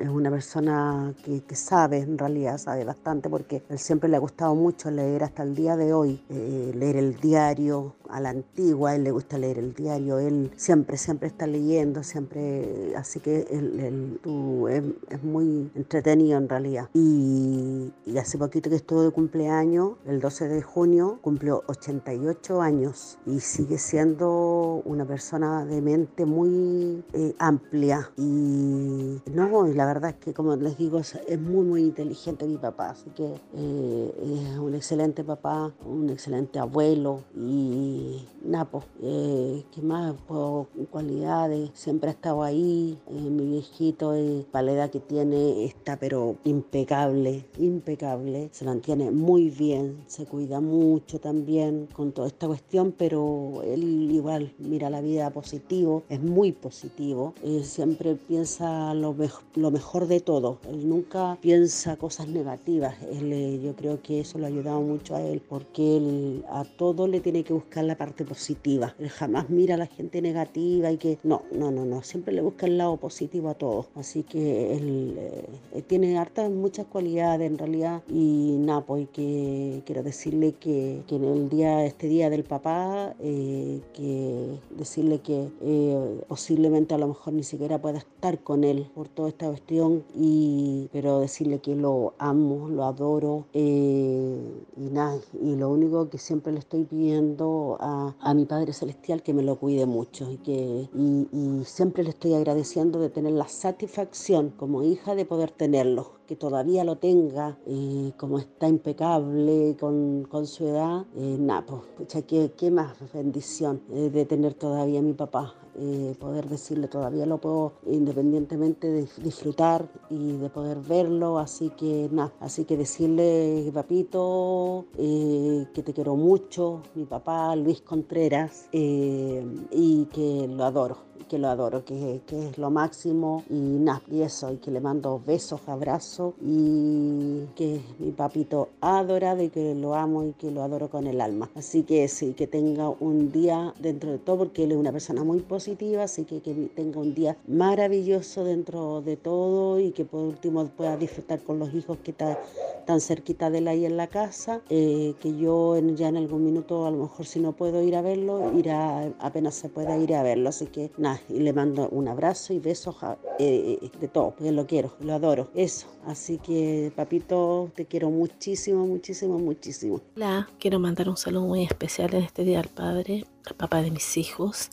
es 0.00 0.08
una 0.08 0.30
persona 0.30 1.14
que, 1.24 1.42
que 1.42 1.54
sabe, 1.54 1.98
en 1.98 2.18
realidad 2.18 2.58
sabe 2.58 2.84
bastante, 2.84 3.28
porque 3.28 3.62
él 3.68 3.78
siempre 3.78 4.08
le 4.08 4.16
ha 4.16 4.20
gustado 4.20 4.54
mucho 4.54 4.90
leer 4.90 5.22
hasta 5.24 5.42
el 5.42 5.54
día 5.54 5.63
de 5.72 5.92
hoy, 5.94 6.20
eh, 6.28 6.72
leer 6.74 6.96
el 6.96 7.14
diario 7.16 7.94
a 8.10 8.20
la 8.20 8.28
antigua, 8.30 8.94
él 8.94 9.04
le 9.04 9.10
gusta 9.10 9.38
leer 9.38 9.58
el 9.58 9.74
diario, 9.74 10.18
él 10.18 10.50
siempre, 10.56 10.96
siempre 10.98 11.28
está 11.28 11.46
leyendo, 11.46 12.02
siempre, 12.02 12.94
así 12.96 13.18
que 13.20 13.46
él, 13.50 13.80
él- 13.80 14.20
es, 14.68 14.82
es 15.10 15.22
muy 15.24 15.70
entretenido 15.74 16.38
en 16.38 16.48
realidad. 16.48 16.88
Y, 16.94 17.90
y 18.06 18.18
hace 18.18 18.38
poquito 18.38 18.68
que 18.70 18.76
estuvo 18.76 19.02
de 19.02 19.10
cumpleaños, 19.10 19.92
el 20.06 20.20
12 20.20 20.48
de 20.48 20.62
junio, 20.62 21.18
cumplió 21.22 21.62
88 21.66 22.60
años 22.60 23.18
y 23.26 23.40
sigue 23.40 23.78
siendo 23.78 24.82
una 24.84 25.04
persona 25.06 25.64
de 25.64 25.80
mente 25.80 26.24
muy 26.26 27.02
eh, 27.14 27.34
amplia. 27.38 28.10
Y 28.16 29.20
no, 29.32 29.66
la 29.66 29.86
verdad 29.86 30.10
es 30.10 30.16
que 30.16 30.34
como 30.34 30.54
les 30.56 30.76
digo, 30.78 30.98
es 31.00 31.40
muy, 31.40 31.64
muy 31.64 31.82
inteligente 31.82 32.46
mi 32.46 32.58
papá, 32.58 32.90
así 32.90 33.10
que 33.10 33.40
eh, 33.54 34.50
es 34.52 34.58
un 34.58 34.74
excelente 34.74 35.24
papá 35.24 35.53
papá, 35.54 35.72
un 35.86 36.10
excelente 36.10 36.58
abuelo 36.58 37.20
y 37.36 38.24
Napo, 38.44 38.84
eh, 39.02 39.64
¿qué 39.74 39.80
más? 39.80 40.14
Por 40.28 40.66
cualidades, 40.90 41.70
siempre 41.72 42.10
ha 42.10 42.12
estado 42.12 42.42
ahí, 42.42 42.98
eh, 43.08 43.14
mi 43.14 43.46
viejito, 43.46 44.14
eh, 44.14 44.44
para 44.52 44.66
la 44.66 44.72
edad 44.72 44.90
que 44.90 45.00
tiene, 45.00 45.64
está 45.64 45.96
pero 45.98 46.36
impecable, 46.44 47.46
impecable, 47.58 48.50
se 48.52 48.66
mantiene 48.66 49.10
muy 49.10 49.48
bien, 49.48 50.04
se 50.08 50.26
cuida 50.26 50.60
mucho 50.60 51.18
también 51.20 51.88
con 51.94 52.12
toda 52.12 52.28
esta 52.28 52.46
cuestión, 52.46 52.92
pero 52.96 53.62
él 53.64 54.10
igual 54.10 54.52
mira 54.58 54.90
la 54.90 55.00
vida 55.00 55.30
positivo, 55.30 56.02
es 56.10 56.22
muy 56.22 56.52
positivo, 56.52 57.32
siempre 57.62 58.14
piensa 58.14 58.92
lo, 58.92 59.16
lo 59.54 59.70
mejor 59.70 60.06
de 60.06 60.20
todo, 60.20 60.58
él 60.68 60.86
nunca 60.86 61.38
piensa 61.40 61.96
cosas 61.96 62.28
negativas, 62.28 62.94
él, 63.10 63.62
yo 63.62 63.74
creo 63.74 64.02
que 64.02 64.20
eso 64.20 64.38
lo 64.38 64.44
ha 64.44 64.48
ayudado 64.48 64.82
mucho 64.82 65.16
a 65.16 65.22
él, 65.22 65.33
porque 65.40 65.96
él 65.96 66.44
a 66.48 66.64
todo 66.64 67.06
le 67.06 67.20
tiene 67.20 67.44
que 67.44 67.52
buscar 67.52 67.84
la 67.84 67.96
parte 67.96 68.24
positiva. 68.24 68.94
Él 68.98 69.08
jamás 69.08 69.50
mira 69.50 69.74
a 69.74 69.78
la 69.78 69.86
gente 69.86 70.20
negativa 70.22 70.90
y 70.90 70.98
que 70.98 71.18
no, 71.22 71.42
no, 71.52 71.70
no, 71.70 71.84
no, 71.84 72.02
siempre 72.02 72.34
le 72.34 72.42
busca 72.42 72.66
el 72.66 72.78
lado 72.78 72.96
positivo 72.96 73.48
a 73.48 73.54
todos. 73.54 73.86
Así 73.94 74.22
que 74.22 74.76
él, 74.76 75.16
eh, 75.18 75.82
tiene 75.86 76.18
hartas, 76.18 76.50
muchas 76.50 76.86
cualidades 76.86 77.50
en 77.50 77.58
realidad 77.58 78.02
y 78.08 78.56
nada, 78.58 78.82
pues 78.82 79.08
que 79.12 79.82
quiero 79.86 80.02
decirle 80.02 80.52
que, 80.52 81.02
en 81.08 81.24
el 81.24 81.48
día, 81.48 81.84
este 81.84 82.08
día 82.08 82.30
del 82.30 82.44
papá, 82.44 83.14
eh, 83.20 83.80
que 83.94 84.58
decirle 84.76 85.20
que 85.20 85.48
eh, 85.60 86.20
posiblemente 86.28 86.94
a 86.94 86.98
lo 86.98 87.08
mejor 87.08 87.34
ni 87.34 87.44
siquiera 87.44 87.80
pueda 87.80 87.98
estar 87.98 88.40
con 88.40 88.64
él 88.64 88.88
por 88.94 89.08
toda 89.08 89.28
esta 89.28 89.46
cuestión, 89.46 90.04
y, 90.16 90.88
pero 90.92 91.20
decirle 91.20 91.60
que 91.60 91.76
lo 91.76 92.14
amo, 92.18 92.68
lo 92.68 92.84
adoro 92.84 93.46
y 93.52 94.88
nada, 94.90 95.18
y 95.40 95.56
lo 95.56 95.70
único 95.70 96.08
que 96.08 96.18
siempre 96.18 96.52
le 96.52 96.58
estoy 96.58 96.84
pidiendo 96.84 97.76
a, 97.80 98.14
a 98.20 98.34
mi 98.34 98.44
Padre 98.44 98.72
Celestial 98.72 99.22
que 99.22 99.34
me 99.34 99.42
lo 99.42 99.56
cuide 99.56 99.86
mucho 99.86 100.30
y 100.30 100.38
que 100.38 100.88
y, 100.94 101.64
siempre 101.64 102.02
le 102.02 102.10
estoy 102.10 102.34
agradeciendo 102.34 102.98
de 103.00 103.10
tener 103.10 103.32
la 103.32 103.48
satisfacción 103.48 104.50
como 104.50 104.82
hija 104.82 105.14
de 105.14 105.24
poder 105.24 105.50
tenerlo, 105.50 106.12
que 106.26 106.36
todavía 106.36 106.84
lo 106.84 106.96
tenga, 106.96 107.58
y 107.66 108.12
como 108.12 108.38
está 108.38 108.68
impecable 108.68 109.76
con, 109.78 110.24
con 110.30 110.46
su 110.46 110.66
edad, 110.66 111.04
eh, 111.16 111.36
nada, 111.38 111.64
pues, 111.66 112.24
qué, 112.24 112.52
qué 112.56 112.70
más 112.70 112.96
bendición 113.12 113.82
eh, 113.90 114.10
de 114.10 114.24
tener 114.24 114.54
todavía 114.54 115.00
a 115.00 115.02
mi 115.02 115.14
papá. 115.14 115.54
Eh, 115.76 116.14
poder 116.20 116.48
decirle 116.48 116.86
todavía 116.86 117.26
lo 117.26 117.38
puedo 117.38 117.72
independientemente 117.86 118.86
de 118.86 119.08
disfrutar 119.18 119.88
y 120.08 120.36
de 120.36 120.48
poder 120.48 120.78
verlo, 120.78 121.40
así 121.40 121.70
que 121.70 122.08
nada, 122.12 122.32
así 122.38 122.64
que 122.64 122.76
decirle 122.76 123.72
papito 123.74 124.84
eh, 124.96 125.66
que 125.74 125.82
te 125.82 125.92
quiero 125.92 126.14
mucho, 126.14 126.82
mi 126.94 127.06
papá 127.06 127.56
Luis 127.56 127.80
Contreras 127.80 128.68
eh, 128.70 129.44
y 129.72 130.04
que 130.06 130.46
lo 130.46 130.64
adoro 130.64 130.98
que 131.28 131.38
lo 131.38 131.48
adoro, 131.48 131.84
que, 131.84 132.20
que, 132.26 132.48
es 132.48 132.58
lo 132.58 132.70
máximo 132.70 133.44
y 133.50 133.54
nada, 133.54 134.02
y 134.10 134.22
eso, 134.22 134.52
y 134.52 134.56
que 134.58 134.70
le 134.70 134.80
mando 134.80 135.20
besos, 135.24 135.60
abrazos 135.66 136.34
y 136.40 137.44
que 137.56 137.76
es 137.76 137.82
mi 137.98 138.10
papito 138.10 138.68
adorado 138.80 139.42
y 139.42 139.48
que 139.48 139.74
lo 139.74 139.94
amo 139.94 140.24
y 140.24 140.32
que 140.32 140.50
lo 140.50 140.62
adoro 140.62 140.88
con 140.88 141.06
el 141.06 141.20
alma. 141.20 141.50
Así 141.54 141.82
que 141.82 142.06
sí, 142.08 142.34
que 142.34 142.46
tenga 142.46 142.88
un 142.88 143.32
día 143.32 143.74
dentro 143.78 144.10
de 144.10 144.18
todo, 144.18 144.38
porque 144.38 144.64
él 144.64 144.72
es 144.72 144.78
una 144.78 144.92
persona 144.92 145.24
muy 145.24 145.40
positiva, 145.40 146.04
así 146.04 146.24
que 146.24 146.40
que 146.40 146.52
tenga 146.74 147.00
un 147.00 147.14
día 147.14 147.36
maravilloso 147.46 148.44
dentro 148.44 149.00
de 149.00 149.16
todo 149.16 149.80
y 149.80 149.92
que 149.92 150.04
por 150.04 150.20
último 150.20 150.66
pueda 150.68 150.96
disfrutar 150.96 151.40
con 151.40 151.58
los 151.58 151.72
hijos 151.74 151.98
que 152.04 152.10
está 152.10 152.38
tan 152.84 153.00
cerquita 153.00 153.50
de 153.50 153.58
él 153.58 153.68
ahí 153.68 153.86
en 153.86 153.96
la 153.96 154.08
casa, 154.08 154.60
eh, 154.68 155.14
que 155.20 155.36
yo 155.36 155.76
en, 155.76 155.96
ya 155.96 156.08
en 156.08 156.16
algún 156.16 156.44
minuto 156.44 156.86
a 156.86 156.90
lo 156.90 156.98
mejor 156.98 157.26
si 157.26 157.40
no 157.40 157.52
puedo 157.52 157.82
ir 157.82 157.96
a 157.96 158.02
verlo, 158.02 158.52
irá 158.58 159.12
apenas 159.20 159.54
se 159.54 159.68
pueda 159.68 159.96
ir 159.96 160.14
a 160.14 160.22
verlo. 160.22 160.48
Así 160.50 160.66
que 160.66 160.90
nada, 160.98 161.13
y 161.28 161.40
le 161.40 161.52
mando 161.52 161.88
un 161.88 162.08
abrazo 162.08 162.52
y 162.52 162.58
besos 162.58 162.96
eh, 163.38 163.78
eh, 163.82 163.90
de 164.00 164.08
todo, 164.08 164.30
porque 164.30 164.52
lo 164.52 164.66
quiero, 164.66 164.94
lo 165.00 165.14
adoro, 165.14 165.50
eso. 165.54 165.86
Así 166.06 166.38
que 166.38 166.92
papito, 166.94 167.70
te 167.74 167.86
quiero 167.86 168.10
muchísimo, 168.10 168.86
muchísimo, 168.86 169.38
muchísimo. 169.38 170.00
Hola, 170.16 170.48
quiero 170.58 170.78
mandar 170.78 171.08
un 171.08 171.16
saludo 171.16 171.46
muy 171.46 171.64
especial 171.64 172.14
en 172.14 172.22
este 172.22 172.44
día 172.44 172.60
al 172.60 172.68
padre, 172.68 173.24
al 173.46 173.54
papá 173.54 173.82
de 173.82 173.90
mis 173.90 174.16
hijos. 174.16 174.70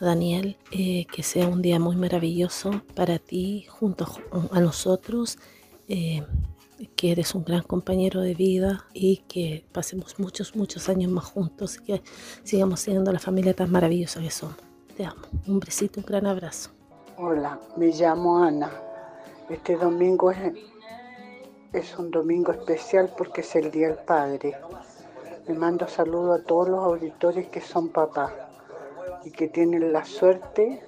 Daniel, 0.00 0.56
que 0.72 1.22
sea 1.22 1.46
un 1.46 1.62
día 1.62 1.78
muy 1.78 1.94
maravilloso 1.94 2.82
para 2.96 3.20
ti 3.20 3.66
junto 3.68 4.04
a 4.50 4.58
nosotros 4.58 5.38
que 6.96 7.12
eres 7.12 7.34
un 7.34 7.44
gran 7.44 7.62
compañero 7.62 8.20
de 8.20 8.34
vida 8.34 8.86
y 8.92 9.18
que 9.28 9.64
pasemos 9.72 10.18
muchos, 10.18 10.56
muchos 10.56 10.88
años 10.88 11.10
más 11.10 11.24
juntos 11.24 11.78
y 11.78 11.84
que 11.84 12.02
sigamos 12.42 12.80
siendo 12.80 13.12
la 13.12 13.18
familia 13.18 13.54
tan 13.54 13.70
maravillosa 13.70 14.20
que 14.20 14.30
somos. 14.30 14.71
Un 15.48 15.58
besito, 15.58 15.98
un 15.98 16.06
gran 16.06 16.26
abrazo. 16.26 16.70
Hola, 17.16 17.58
me 17.76 17.88
llamo 17.88 18.38
Ana. 18.38 18.70
Este 19.48 19.76
domingo 19.76 20.30
es, 20.30 21.98
un 21.98 22.10
domingo 22.10 22.52
especial 22.52 23.12
porque 23.16 23.40
es 23.40 23.56
el 23.56 23.72
Día 23.72 23.88
del 23.88 23.98
Padre. 23.98 24.56
Me 25.48 25.54
mando 25.54 25.88
saludos 25.88 26.40
a 26.40 26.44
todos 26.44 26.68
los 26.68 26.84
auditores 26.84 27.48
que 27.48 27.60
son 27.60 27.88
papás 27.88 28.32
y 29.24 29.32
que 29.32 29.48
tienen 29.48 29.92
la 29.92 30.04
suerte 30.04 30.86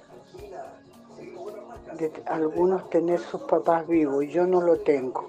de 1.97 2.11
algunos 2.27 2.89
tener 2.89 3.19
sus 3.19 3.41
papás 3.41 3.85
vivos. 3.85 4.25
Yo 4.29 4.47
no 4.47 4.61
lo 4.61 4.77
tengo. 4.77 5.27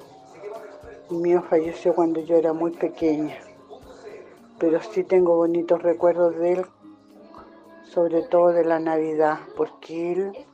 El 1.10 1.16
mío 1.16 1.42
falleció 1.48 1.92
cuando 1.94 2.20
yo 2.20 2.36
era 2.36 2.52
muy 2.52 2.70
pequeña, 2.70 3.36
pero 4.58 4.80
sí 4.80 5.02
tengo 5.02 5.36
bonitos 5.36 5.82
recuerdos 5.82 6.36
de 6.36 6.52
él, 6.52 6.66
sobre 7.96 8.20
todo 8.24 8.52
de 8.52 8.62
la 8.62 8.78
Navidad, 8.78 9.38
porque 9.56 10.12
él 10.12 10.46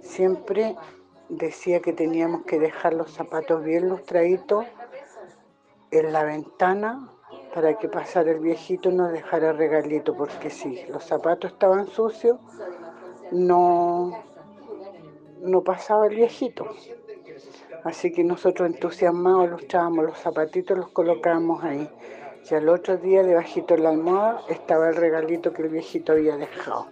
siempre 0.00 0.76
decía 1.28 1.80
que 1.80 1.92
teníamos 1.92 2.44
que 2.44 2.58
dejar 2.58 2.94
los 2.94 3.10
zapatos 3.10 3.62
bien 3.62 3.90
lustraditos 3.90 4.64
en 5.90 6.10
la 6.10 6.24
ventana 6.24 7.10
para 7.54 7.74
que 7.74 7.86
pasara 7.90 8.30
el 8.30 8.40
viejito 8.40 8.88
y 8.88 8.94
nos 8.94 9.12
dejara 9.12 9.52
regalito, 9.52 10.16
porque 10.16 10.48
si 10.48 10.86
los 10.86 11.04
zapatos 11.04 11.52
estaban 11.52 11.86
sucios, 11.86 12.38
no, 13.30 14.12
no 15.42 15.62
pasaba 15.62 16.06
el 16.06 16.16
viejito. 16.16 16.66
Así 17.84 18.10
que 18.10 18.24
nosotros 18.24 18.70
entusiasmados 18.70 19.50
lustrábamos 19.50 20.06
los 20.06 20.18
zapatitos, 20.18 20.78
los 20.78 20.88
colocábamos 20.88 21.62
ahí. 21.62 21.90
Y 22.48 22.54
al 22.54 22.68
otro 22.68 22.96
día, 22.96 23.22
debajito 23.22 23.74
de 23.74 23.82
la 23.82 23.90
almohada, 23.90 24.42
estaba 24.48 24.88
el 24.88 24.96
regalito 24.96 25.52
que 25.52 25.62
el 25.62 25.68
viejito 25.68 26.12
había 26.12 26.36
dejado. 26.36 26.86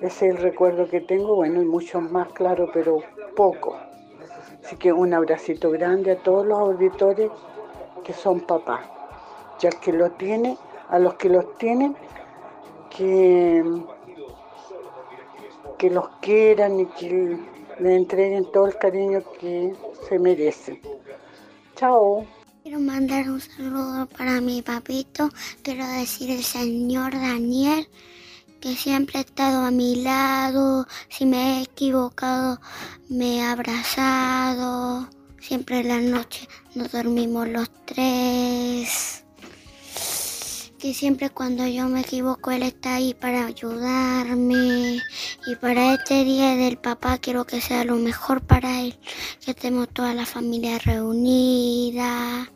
Ese 0.00 0.28
es 0.28 0.34
el 0.34 0.36
recuerdo 0.36 0.88
que 0.88 1.00
tengo, 1.00 1.36
bueno, 1.36 1.62
y 1.62 1.64
mucho 1.64 2.00
más 2.00 2.32
claro, 2.32 2.68
pero 2.72 3.00
poco. 3.36 3.76
Así 4.64 4.76
que 4.76 4.92
un 4.92 5.12
abracito 5.14 5.70
grande 5.70 6.12
a 6.12 6.16
todos 6.16 6.46
los 6.46 6.58
auditores 6.58 7.30
que 8.04 8.12
son 8.12 8.40
papás. 8.40 8.86
Ya 9.60 9.70
que 9.70 9.92
lo 9.92 10.10
tiene, 10.12 10.58
a 10.88 10.98
los 10.98 11.14
que 11.14 11.28
los 11.28 11.56
tienen, 11.58 11.96
que, 12.90 13.64
que 15.78 15.90
los 15.90 16.08
quieran 16.20 16.80
y 16.80 16.86
que 16.86 17.38
le 17.80 17.96
entreguen 17.96 18.50
todo 18.52 18.66
el 18.66 18.76
cariño 18.76 19.22
que 19.40 19.74
se 20.08 20.18
merecen. 20.18 20.80
Chao. 21.76 22.24
Quiero 22.64 22.80
mandar 22.80 23.28
un 23.28 23.42
saludo 23.42 24.06
para 24.06 24.40
mi 24.40 24.62
papito. 24.62 25.28
Quiero 25.62 25.86
decir 25.86 26.30
el 26.30 26.42
señor 26.42 27.12
Daniel, 27.12 27.86
que 28.58 28.74
siempre 28.74 29.18
ha 29.18 29.20
estado 29.20 29.66
a 29.66 29.70
mi 29.70 29.96
lado. 29.96 30.86
Si 31.10 31.26
me 31.26 31.58
he 31.58 31.62
equivocado, 31.64 32.58
me 33.10 33.42
ha 33.42 33.52
abrazado. 33.52 35.10
Siempre 35.40 35.80
en 35.80 35.88
la 35.88 36.00
noche 36.00 36.48
nos 36.74 36.90
dormimos 36.90 37.46
los 37.48 37.70
tres 37.84 39.23
que 40.84 40.92
siempre 40.92 41.30
cuando 41.30 41.66
yo 41.66 41.88
me 41.88 42.02
equivoco 42.02 42.50
Él 42.50 42.62
está 42.62 42.96
ahí 42.96 43.14
para 43.14 43.46
ayudarme. 43.46 45.00
Y 45.46 45.56
para 45.58 45.94
este 45.94 46.24
día 46.24 46.56
del 46.56 46.76
papá 46.76 47.16
quiero 47.16 47.46
que 47.46 47.62
sea 47.62 47.86
lo 47.86 47.96
mejor 47.96 48.42
para 48.42 48.82
Él, 48.82 48.94
que 49.42 49.52
estemos 49.52 49.88
toda 49.88 50.12
la 50.12 50.26
familia 50.26 50.78
reunida. 50.78 52.50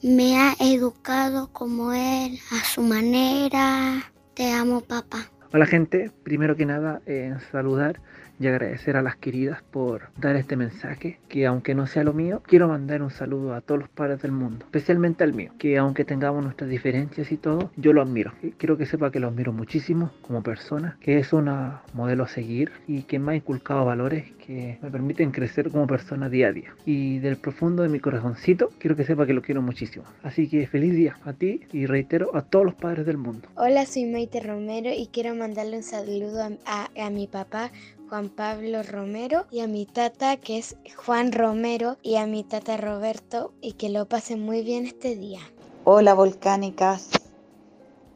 Me 0.00 0.38
ha 0.38 0.54
educado 0.60 1.52
como 1.52 1.92
Él, 1.92 2.38
a 2.52 2.64
su 2.64 2.82
manera. 2.82 4.12
Te 4.34 4.52
amo, 4.52 4.80
papá. 4.82 5.28
Hola 5.52 5.66
gente, 5.66 6.12
primero 6.22 6.54
que 6.54 6.66
nada 6.66 7.02
eh, 7.04 7.34
saludar 7.50 8.00
y 8.40 8.46
agradecer 8.46 8.96
a 8.96 9.02
las 9.02 9.16
queridas 9.16 9.62
por 9.70 10.10
dar 10.16 10.36
este 10.36 10.56
mensaje, 10.56 11.18
que 11.28 11.46
aunque 11.46 11.74
no 11.74 11.86
sea 11.86 12.04
lo 12.04 12.12
mío, 12.12 12.42
quiero 12.46 12.68
mandar 12.68 13.02
un 13.02 13.10
saludo 13.10 13.54
a 13.54 13.60
todos 13.60 13.80
los 13.80 13.88
padres 13.88 14.22
del 14.22 14.32
mundo, 14.32 14.64
especialmente 14.66 15.24
al 15.24 15.34
mío, 15.34 15.52
que 15.58 15.78
aunque 15.78 16.04
tengamos 16.04 16.42
nuestras 16.42 16.70
diferencias 16.70 17.30
y 17.32 17.36
todo, 17.36 17.70
yo 17.76 17.92
lo 17.92 18.02
admiro. 18.02 18.32
Quiero 18.58 18.76
que 18.76 18.86
sepa 18.86 19.10
que 19.10 19.20
lo 19.20 19.28
admiro 19.28 19.52
muchísimo 19.52 20.10
como 20.22 20.42
persona, 20.42 20.96
que 21.00 21.18
es 21.18 21.32
una 21.32 21.82
modelo 21.92 22.24
a 22.24 22.28
seguir 22.28 22.70
y 22.86 23.02
que 23.02 23.18
me 23.18 23.32
ha 23.32 23.36
inculcado 23.36 23.84
valores 23.84 24.32
que 24.46 24.78
me 24.82 24.90
permiten 24.90 25.30
crecer 25.30 25.70
como 25.70 25.86
persona 25.86 26.28
día 26.28 26.48
a 26.48 26.52
día. 26.52 26.74
Y 26.84 27.18
del 27.18 27.36
profundo 27.36 27.82
de 27.82 27.88
mi 27.88 28.00
corazoncito, 28.00 28.70
quiero 28.78 28.96
que 28.96 29.04
sepa 29.04 29.26
que 29.26 29.32
lo 29.32 29.42
quiero 29.42 29.62
muchísimo. 29.62 30.04
Así 30.22 30.48
que 30.48 30.66
feliz 30.66 30.94
día 30.94 31.16
a 31.24 31.32
ti 31.32 31.60
y 31.72 31.86
reitero 31.86 32.36
a 32.36 32.42
todos 32.42 32.64
los 32.64 32.74
padres 32.74 33.06
del 33.06 33.16
mundo. 33.16 33.48
Hola, 33.56 33.86
soy 33.86 34.04
Maite 34.04 34.40
Romero 34.40 34.90
y 34.94 35.08
quiero 35.08 35.34
mandarle 35.34 35.78
un 35.78 35.82
saludo 35.82 36.42
a, 36.42 36.50
a, 36.66 37.06
a 37.06 37.10
mi 37.10 37.26
papá 37.26 37.70
Juan 38.08 38.28
Pablo 38.28 38.82
Romero 38.82 39.46
y 39.50 39.60
a 39.60 39.66
mi 39.66 39.86
tata 39.86 40.36
que 40.36 40.58
es 40.58 40.76
Juan 40.94 41.32
Romero 41.32 41.96
y 42.02 42.16
a 42.16 42.26
mi 42.26 42.44
tata 42.44 42.76
Roberto 42.76 43.52
y 43.62 43.72
que 43.72 43.88
lo 43.88 44.06
pasen 44.06 44.44
muy 44.44 44.62
bien 44.62 44.84
este 44.84 45.16
día. 45.16 45.40
Hola 45.84 46.12
volcánicas, 46.12 47.08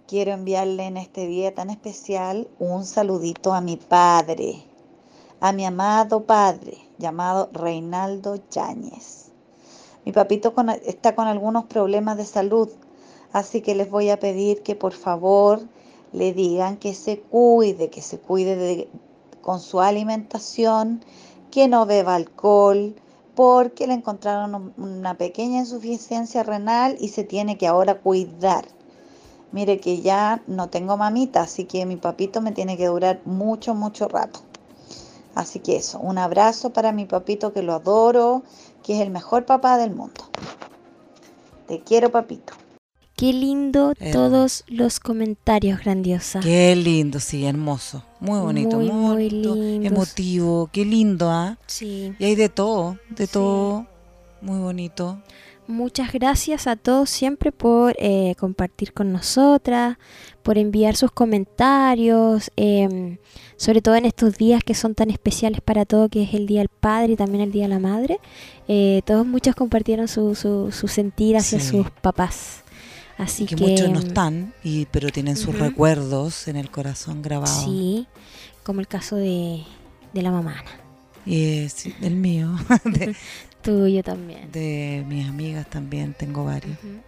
quiero 0.07 0.33
enviarle 0.33 0.85
en 0.85 0.99
este 0.99 1.27
día 1.27 1.55
tan 1.55 1.71
especial 1.71 2.49
un 2.59 2.85
saludito 2.85 3.55
a 3.55 3.63
mi 3.63 3.77
padre, 3.77 4.63
a 5.41 5.53
mi 5.53 5.65
amado 5.65 6.25
padre 6.25 6.77
llamado 6.99 7.49
Reinaldo 7.53 8.39
Yáñez. 8.51 9.33
Mi 10.05 10.13
papito 10.13 10.53
con, 10.55 10.69
está 10.69 11.15
con 11.15 11.27
algunos 11.27 11.65
problemas 11.65 12.19
de 12.19 12.27
salud, 12.27 12.69
así 13.33 13.63
que 13.63 13.75
les 13.75 13.91
voy 13.91 14.11
a 14.11 14.21
pedir 14.21 14.63
que 14.63 14.77
por 14.77 14.93
favor 14.93 15.61
le 16.13 16.35
digan 16.35 16.77
que 16.77 16.95
se 16.95 17.21
cuide, 17.21 17.91
que 17.91 18.03
se 18.03 18.19
cuide 18.19 18.57
de, 18.57 18.89
con 19.49 19.61
su 19.61 19.81
alimentación, 19.81 21.03
que 21.51 21.69
no 21.69 21.87
beba 21.87 22.17
alcohol, 22.17 22.95
porque 23.35 23.87
le 23.87 23.95
encontraron 23.95 24.75
una 24.77 25.15
pequeña 25.15 25.61
insuficiencia 25.61 26.43
renal 26.43 26.99
y 27.01 27.09
se 27.09 27.25
tiene 27.25 27.57
que 27.57 27.67
ahora 27.67 27.95
cuidar. 27.95 28.67
Mire 29.51 29.81
que 29.81 30.03
ya 30.03 30.43
no 30.49 30.69
tengo 30.69 30.99
mamita, 30.99 31.41
así 31.41 31.65
que 31.65 31.87
mi 31.87 31.97
papito 31.97 32.43
me 32.43 32.53
tiene 32.53 32.77
que 32.77 32.89
durar 32.89 33.23
mucho, 33.25 33.75
mucho 33.75 34.07
rato. 34.07 34.41
Así 35.35 35.61
que 35.61 35.77
eso, 35.77 35.99
un 35.99 36.19
abrazo 36.19 36.75
para 36.75 36.93
mi 36.93 37.07
papito 37.07 37.55
que 37.55 37.63
lo 37.63 37.73
adoro, 37.73 38.43
que 38.83 38.97
es 38.97 39.01
el 39.01 39.09
mejor 39.09 39.47
papá 39.47 39.79
del 39.79 39.95
mundo. 39.95 40.25
Te 41.67 41.81
quiero, 41.81 42.13
papito. 42.13 42.53
Qué 43.19 43.33
lindo 43.33 43.95
Eh. 43.99 44.13
todos 44.13 44.63
los 44.69 45.01
comentarios, 45.01 45.81
grandiosa. 45.81 46.39
Qué 46.39 46.77
lindo, 46.77 47.19
sí, 47.19 47.45
hermoso. 47.45 48.05
Muy 48.21 48.39
bonito, 48.39 48.77
Muy, 48.77 48.91
muy, 48.93 48.95
muy 48.95 49.29
bonito, 49.29 49.87
emotivo. 49.87 50.71
Qué 50.73 50.85
lindo, 50.85 51.29
¿ah? 51.29 51.59
Sí. 51.67 52.13
Y 52.21 52.25
hay 52.25 52.37
de 52.37 52.49
todo, 52.49 52.97
de 53.11 53.27
Sí. 53.27 53.33
todo. 53.33 53.87
Muy 54.41 54.61
bonito. 54.61 55.21
Muchas 55.67 56.13
gracias 56.13 56.69
a 56.69 56.77
todos 56.77 57.11
siempre 57.11 57.51
por 57.51 57.95
eh, 57.99 58.37
compartir 58.39 58.93
con 58.93 59.13
nosotras, 59.13 59.99
por 60.45 60.57
enviar 60.57 60.95
sus 60.97 61.11
comentarios, 61.11 62.53
em, 62.57 63.19
sobre 63.57 63.83
todo 63.83 63.97
en 63.97 64.05
estos 64.07 64.39
días 64.39 64.63
que 64.65 64.75
son 64.75 64.95
tan 64.95 65.11
especiales 65.11 65.61
para 65.61 65.85
todo, 65.85 66.09
que 66.09 66.23
es 66.23 66.35
el 66.35 66.47
Día 66.47 66.61
del 66.61 66.69
Padre 66.69 67.15
y 67.15 67.17
también 67.17 67.43
el 67.43 67.51
Día 67.53 67.65
de 67.65 67.69
la 67.69 67.81
Madre. 67.81 68.19
Eh, 68.69 69.03
todos 69.05 69.27
muchos 69.27 69.57
compartieron 69.57 70.07
su, 70.09 70.37
su, 70.37 70.71
su 70.71 70.87
sentir 70.89 71.37
hacia 71.37 71.59
Sí. 71.59 71.69
sus 71.71 71.91
papás. 71.91 72.63
Así 73.19 73.47
que, 73.47 73.57
que, 73.57 73.63
muchos 73.65 73.91
no 73.91 73.99
están, 73.99 74.55
y, 74.63 74.87
pero 74.87 75.11
tienen 75.11 75.37
sus 75.37 75.49
Ujú. 75.49 75.59
recuerdos 75.65 76.47
en 76.49 76.57
el 76.57 76.71
corazón 76.71 77.21
grabados. 77.21 77.65
Sí, 77.65 78.07
como 78.63 78.81
el 78.81 78.87
caso 78.87 79.17
de, 79.17 79.65
de 80.13 80.23
la 80.23 80.31
mamá 80.31 80.61
Ana. 80.61 80.71
Y 81.27 81.65
es 81.65 81.73
sí, 81.73 81.95
el 82.01 82.15
mío, 82.15 82.57
de, 82.85 83.15
Tuyo 83.61 84.03
también. 84.05 84.51
de 84.53 85.05
mis 85.09 85.29
amigas 85.29 85.69
también, 85.69 86.15
tengo 86.15 86.45
varios. 86.45 86.79
Ujú. 86.79 87.01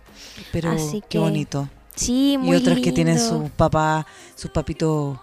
Pero 0.52 0.72
Así 0.72 1.00
qué 1.00 1.06
que, 1.08 1.18
bonito. 1.18 1.68
Sí, 1.94 2.36
muy 2.38 2.56
y 2.56 2.60
otros 2.60 2.78
que 2.80 2.92
tienen 2.92 3.16
lindo. 3.16 3.42
sus 3.42 3.50
papás, 3.50 4.04
sus 4.34 4.50
papitos 4.50 5.18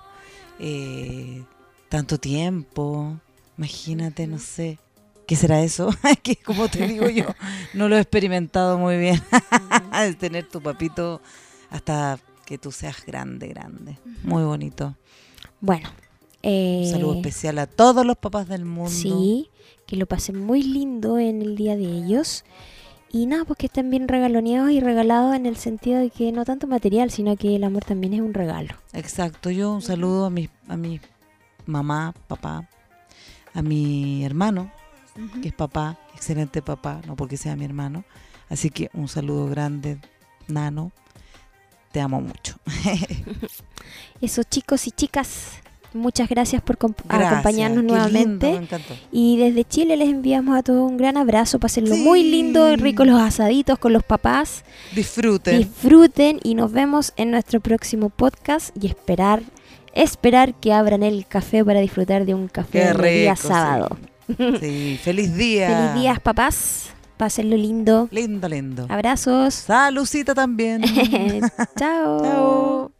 eh, 0.60 1.44
tanto 1.90 2.18
tiempo. 2.18 3.20
Imagínate, 3.58 4.26
no 4.28 4.40
sé. 4.40 4.80
¿Qué 5.28 5.36
será 5.36 5.62
eso? 5.62 5.90
que 6.24 6.38
como 6.38 6.70
te 6.70 6.88
digo 6.88 7.10
yo, 7.10 7.26
no 7.74 7.90
lo 7.90 7.98
he 7.98 8.00
experimentado 8.00 8.78
muy 8.78 8.98
bien. 8.98 9.22
de 10.02 10.14
tener 10.16 10.48
tu 10.48 10.62
papito 10.62 11.22
hasta 11.70 12.18
que 12.46 12.58
tú 12.58 12.72
seas 12.72 13.06
grande, 13.06 13.48
grande. 13.50 13.98
Muy 14.24 14.44
bonito. 14.44 14.96
Bueno. 15.60 15.90
eh, 16.44 16.84
Un 16.86 16.92
saludo 16.92 17.16
especial 17.16 17.60
a 17.60 17.68
todos 17.68 18.06
los 18.06 18.18
papás 18.18 18.48
del 18.48 18.64
mundo. 18.64 18.90
Sí, 18.90 19.50
que 19.86 19.98
lo 19.98 20.06
pasen 20.06 20.40
muy 20.44 20.64
lindo 20.64 21.18
en 21.20 21.42
el 21.42 21.56
día 21.58 21.76
de 21.76 21.84
ellos. 21.86 22.46
Y 23.12 23.26
nada, 23.26 23.44
pues 23.46 23.58
que 23.58 23.66
estén 23.68 23.90
bien 23.90 24.08
regaloneados 24.08 24.72
y 24.72 24.80
regalados 24.80 25.36
en 25.36 25.46
el 25.46 25.58
sentido 25.58 26.00
de 26.00 26.10
que 26.10 26.32
no 26.32 26.46
tanto 26.46 26.68
material, 26.68 27.12
sino 27.12 27.36
que 27.36 27.56
el 27.56 27.64
amor 27.64 27.84
también 27.84 28.14
es 28.14 28.22
un 28.22 28.34
regalo. 28.34 28.76
Exacto, 28.94 29.50
yo 29.50 29.74
un 29.74 29.82
saludo 29.82 30.26
a 30.26 30.30
mi, 30.30 30.50
a 30.68 30.78
mi 30.78 31.00
mamá, 31.66 32.14
papá, 32.28 32.70
a 33.54 33.62
mi 33.62 34.24
hermano, 34.26 34.72
que 35.42 35.50
es 35.50 35.54
papá, 35.54 35.98
excelente 36.14 36.62
papá, 36.62 37.02
no 37.06 37.16
porque 37.16 37.38
sea 37.38 37.56
mi 37.56 37.66
hermano. 37.66 38.04
Así 38.50 38.70
que 38.70 38.90
un 38.94 39.08
saludo 39.08 39.48
grande, 39.48 39.98
Nano, 40.48 40.92
te 41.92 42.00
amo 42.00 42.22
mucho. 42.22 42.56
Eso 44.22 44.44
chicos 44.44 44.88
y 44.88 44.92
chicas, 44.92 45.60
muchas 45.94 46.30
gracias 46.30 46.62
por 46.62 46.78
Gracias, 46.78 47.32
acompañarnos 47.32 47.84
lindo, 47.84 47.96
nuevamente. 47.96 48.60
me. 48.60 49.00
Y 49.12 49.38
desde 49.38 49.64
Chile 49.66 49.98
les 49.98 50.10
enviamos 50.10 50.58
a 50.58 50.64
todos 50.64 50.90
un 50.90 50.98
gran 50.98 51.18
abrazo, 51.18 51.60
pásenlo 51.60 51.96
muy 51.98 52.24
lindo, 52.24 52.76
rico 52.76 53.04
los 53.04 53.20
asaditos 53.20 53.80
con 53.80 53.94
los 53.94 54.04
papás. 54.04 54.64
Disfruten. 54.96 55.58
Disfruten 55.58 56.40
y 56.44 56.56
nos 56.56 56.72
vemos 56.72 57.14
en 57.18 57.32
nuestro 57.32 57.60
próximo 57.60 58.10
podcast 58.10 58.76
y 58.82 58.88
esperar 58.88 59.42
esperar 59.94 60.54
que 60.54 60.74
abran 60.74 61.02
el 61.02 61.26
café 61.26 61.66
para 61.66 61.80
disfrutar 61.80 62.26
de 62.26 62.36
un 62.36 62.48
café 62.48 62.90
el 62.90 63.02
día 63.02 63.36
sí. 63.36 63.48
Sí, 64.60 65.00
feliz 65.04 65.36
día. 65.36 65.68
Feliz 65.68 66.02
días, 66.02 66.20
papás. 66.20 66.90
Pásenlo 67.18 67.56
lindo. 67.58 68.08
Lindo, 68.12 68.48
lindo. 68.48 68.86
Abrazos. 68.90 69.54
Salucita 69.54 70.36
también. 70.36 70.82
Chao. 71.78 72.22
Chao. 72.22 72.92